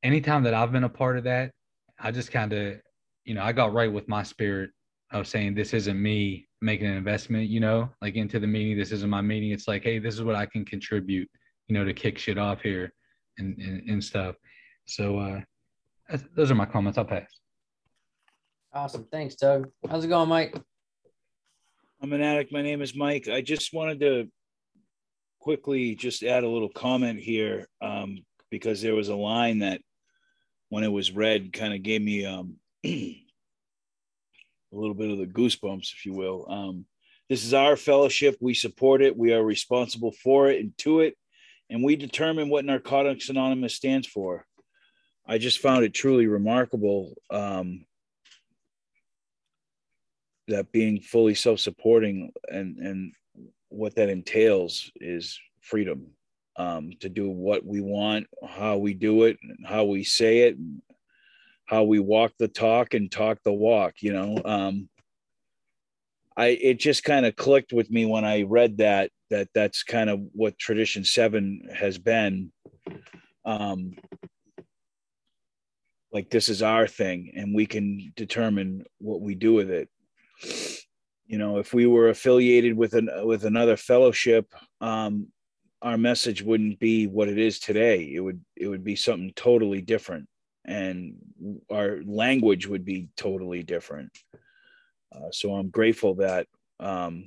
[0.03, 1.51] anytime that I've been a part of that,
[1.99, 2.81] I just kind of,
[3.25, 4.71] you know, I got right with my spirit
[5.11, 8.77] of saying this isn't me making an investment, you know, like into the meeting.
[8.77, 9.51] This isn't my meeting.
[9.51, 11.29] It's like, hey, this is what I can contribute,
[11.67, 12.93] you know, to kick shit off here
[13.37, 14.35] and and, and stuff.
[14.85, 15.41] So uh
[16.35, 16.97] those are my comments.
[16.97, 17.29] I'll pass.
[18.73, 19.05] Awesome.
[19.11, 19.69] Thanks, Doug.
[19.89, 20.55] How's it going, Mike?
[22.03, 22.51] I'm an addict.
[22.51, 23.27] My name is Mike.
[23.27, 24.27] I just wanted to
[25.39, 29.81] quickly just add a little comment here um, because there was a line that,
[30.69, 33.21] when it was read, kind of gave me um, a
[34.71, 36.47] little bit of the goosebumps, if you will.
[36.49, 36.85] Um,
[37.29, 38.35] this is our fellowship.
[38.41, 39.15] We support it.
[39.15, 41.15] We are responsible for it and to it,
[41.69, 44.47] and we determine what Narcotics Anonymous stands for.
[45.27, 47.85] I just found it truly remarkable um,
[50.51, 53.13] that being fully self-supporting and and
[53.69, 56.07] what that entails is freedom
[56.57, 60.57] um, to do what we want, how we do it, how we say it,
[61.65, 63.95] how we walk the talk and talk the walk.
[64.01, 64.89] You know, um,
[66.35, 70.09] I it just kind of clicked with me when I read that that that's kind
[70.09, 72.51] of what tradition seven has been.
[73.45, 73.95] Um,
[76.11, 79.87] like this is our thing, and we can determine what we do with it
[81.27, 85.27] you know if we were affiliated with an with another fellowship um
[85.81, 88.11] our message wouldn't be what it is today.
[88.13, 90.27] It would it would be something totally different
[90.65, 91.15] and
[91.71, 94.11] our language would be totally different.
[95.13, 96.47] Uh, so i'm grateful that
[96.79, 97.25] um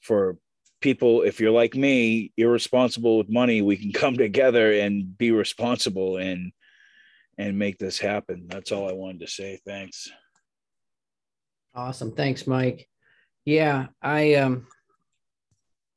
[0.00, 0.38] for
[0.80, 6.16] people if you're like me irresponsible with money we can come together and be responsible
[6.16, 6.52] and
[7.36, 8.46] and make this happen.
[8.48, 9.60] That's all i wanted to say.
[9.66, 10.08] Thanks
[11.78, 12.10] Awesome.
[12.10, 12.88] Thanks, Mike.
[13.44, 14.66] Yeah, I um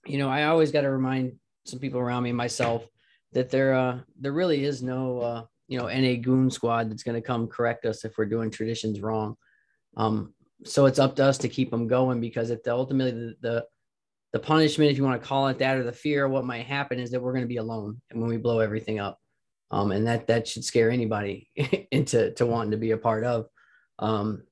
[0.06, 1.34] you know, I always got to remind
[1.66, 2.86] some people around me myself
[3.34, 7.20] that there uh there really is no uh you know NA goon squad that's going
[7.20, 9.36] to come correct us if we're doing traditions wrong.
[9.98, 13.36] Um so it's up to us to keep them going because if the ultimately the,
[13.42, 13.66] the
[14.34, 16.68] the punishment, if you want to call it that, or the fear of what might
[16.68, 19.18] happen is that we're going to be alone and when we blow everything up.
[19.72, 21.50] Um, and that that should scare anybody
[21.92, 23.48] into to wanting to be a part of.
[23.98, 24.44] Um,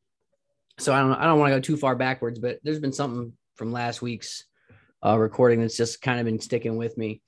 [0.79, 3.33] so I don't I don't want to go too far backwards, but there's been something
[3.55, 4.45] from last week's
[5.05, 7.21] uh, recording that's just kind of been sticking with me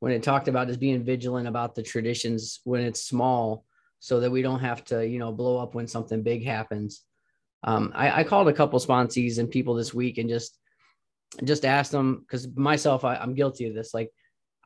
[0.00, 3.64] when it talked about just being vigilant about the traditions when it's small,
[3.98, 7.02] so that we don't have to you know blow up when something big happens.
[7.62, 10.58] Um, I, I, called a couple sponsees and people this week and just
[11.44, 13.92] just asked them because myself I, I'm guilty of this.
[13.92, 14.10] Like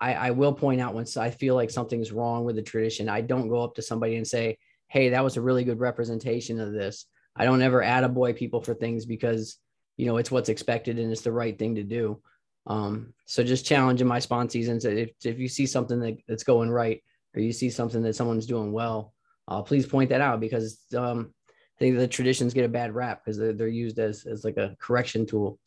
[0.01, 3.09] I, I will point out when I feel like something's wrong with the tradition.
[3.09, 4.59] I don't go up to somebody and say,
[4.89, 7.07] "Hey, that was a really good representation of this."
[7.37, 9.57] I don't ever add a boy people for things because
[9.97, 12.20] you know it's what's expected and it's the right thing to do.
[12.66, 17.03] Um, so just challenging my sponsees if, if you see something that, that's going right
[17.35, 19.12] or you see something that someone's doing well,
[19.49, 23.22] uh, please point that out because um, I think the traditions get a bad rap
[23.22, 25.59] because they're, they're used as, as like a correction tool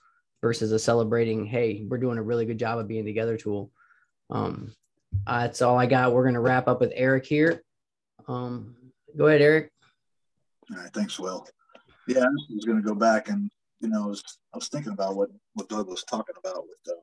[0.42, 3.70] versus a celebrating, hey, we're doing a really good job of being together tool.
[4.30, 4.74] Um,
[5.26, 6.14] uh, that's all I got.
[6.14, 7.64] We're going to wrap up with Eric here.
[8.28, 8.76] Um,
[9.16, 9.72] go ahead, Eric.
[10.72, 10.94] All right.
[10.94, 11.48] Thanks, Will
[12.08, 13.50] yeah, I was going to go back and
[13.80, 16.78] you know, I was, I was thinking about what what Doug was talking about with
[16.86, 16.96] the.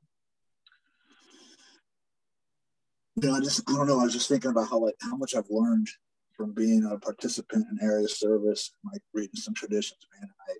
[3.21, 4.01] You know, I just I don't know.
[4.01, 5.87] I was just thinking about how like how much I've learned
[6.35, 10.29] from being a participant in area service, like reading some traditions, man.
[10.49, 10.53] I,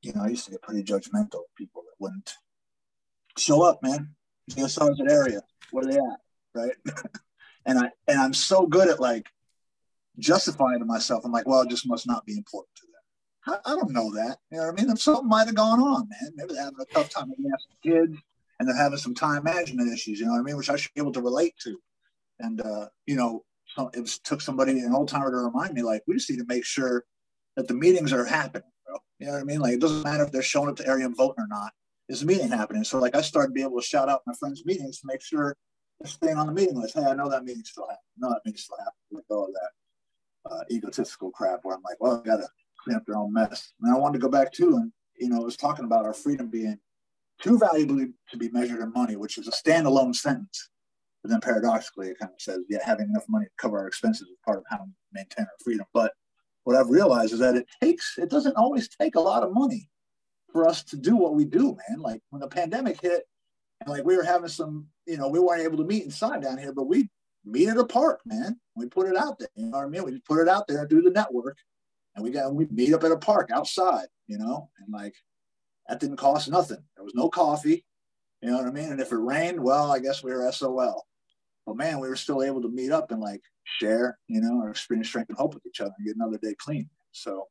[0.00, 2.32] you know, I used to get pretty judgmental of people that wouldn't
[3.36, 4.14] show up, man.
[4.46, 5.42] You See us at area.
[5.70, 6.20] Where they at?
[6.54, 6.74] Right.
[7.66, 9.28] and I and I'm so good at like
[10.18, 11.24] justifying to myself.
[11.24, 12.91] I'm like, well, it just must not be important to them.
[13.46, 14.38] I, don't know that.
[14.50, 14.90] You know what I mean?
[14.92, 16.32] If something might have gone on, man.
[16.36, 17.28] Maybe they're having a tough time.
[17.28, 18.16] with some kids
[18.58, 20.20] and they're having some time management issues.
[20.20, 20.56] You know what I mean?
[20.56, 21.76] Which I should be able to relate to.
[22.38, 25.82] And uh, you know, so it was, took somebody an old timer to remind me,
[25.82, 27.04] like, we just need to make sure
[27.56, 28.98] that the meetings are happening, bro.
[29.18, 29.60] You know what I mean?
[29.60, 31.72] Like, it doesn't matter if they're showing up to area and voting or not.
[32.08, 32.84] Is a meeting happening?
[32.84, 35.56] So, like, I started being able to shout out my friends' meetings to make sure
[35.98, 36.94] they're staying on the meeting list.
[36.94, 37.98] Hey, I know that meeting's still happening.
[38.18, 39.24] No, that meeting's still happening.
[39.28, 42.48] Go of that uh, egotistical crap where I'm like, well, I got to
[42.82, 43.72] clean up their own mess.
[43.80, 46.14] And I wanted to go back to, and, you know, I was talking about our
[46.14, 46.78] freedom being
[47.40, 50.70] too valuable to be measured in money, which is a standalone sentence.
[51.22, 54.28] But then paradoxically, it kind of says, yeah, having enough money to cover our expenses
[54.28, 55.86] is part of how we maintain our freedom.
[55.94, 56.12] But
[56.64, 59.88] what I've realized is that it takes, it doesn't always take a lot of money
[60.52, 62.00] for us to do what we do, man.
[62.00, 63.24] Like when the pandemic hit,
[63.80, 66.58] and like we were having some, you know, we weren't able to meet inside down
[66.58, 67.08] here, but we
[67.44, 68.58] meet at a park, man.
[68.76, 69.48] We put it out there.
[69.56, 70.04] You know what I mean?
[70.04, 71.56] We just put it out there do the network,
[72.14, 75.14] and we got we meet up at a park outside, you know, and like
[75.88, 76.82] that didn't cost nothing.
[76.96, 77.84] There was no coffee,
[78.40, 78.90] you know what I mean?
[78.90, 81.06] And if it rained, well, I guess we were SOL.
[81.66, 84.70] But man, we were still able to meet up and like share, you know, our
[84.70, 86.90] experience, strength, and hope with each other and get another day clean.
[87.12, 87.46] So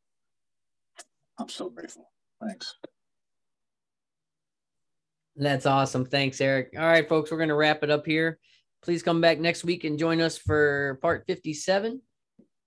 [1.39, 2.09] I'm so grateful.
[2.41, 2.75] Thanks.
[5.37, 6.05] That's awesome.
[6.05, 6.73] Thanks, Eric.
[6.77, 8.37] All right, folks, we're going to wrap it up here.
[8.83, 12.01] Please come back next week and join us for part 57.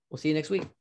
[0.09, 0.74] We'll see you next week.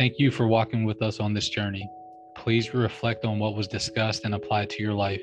[0.00, 1.86] Thank you for walking with us on this journey.
[2.34, 5.20] Please reflect on what was discussed and apply it to your life.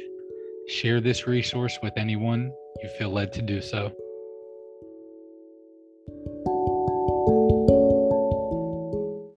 [0.68, 2.52] Share this resource with anyone
[2.84, 3.92] you feel led to do so.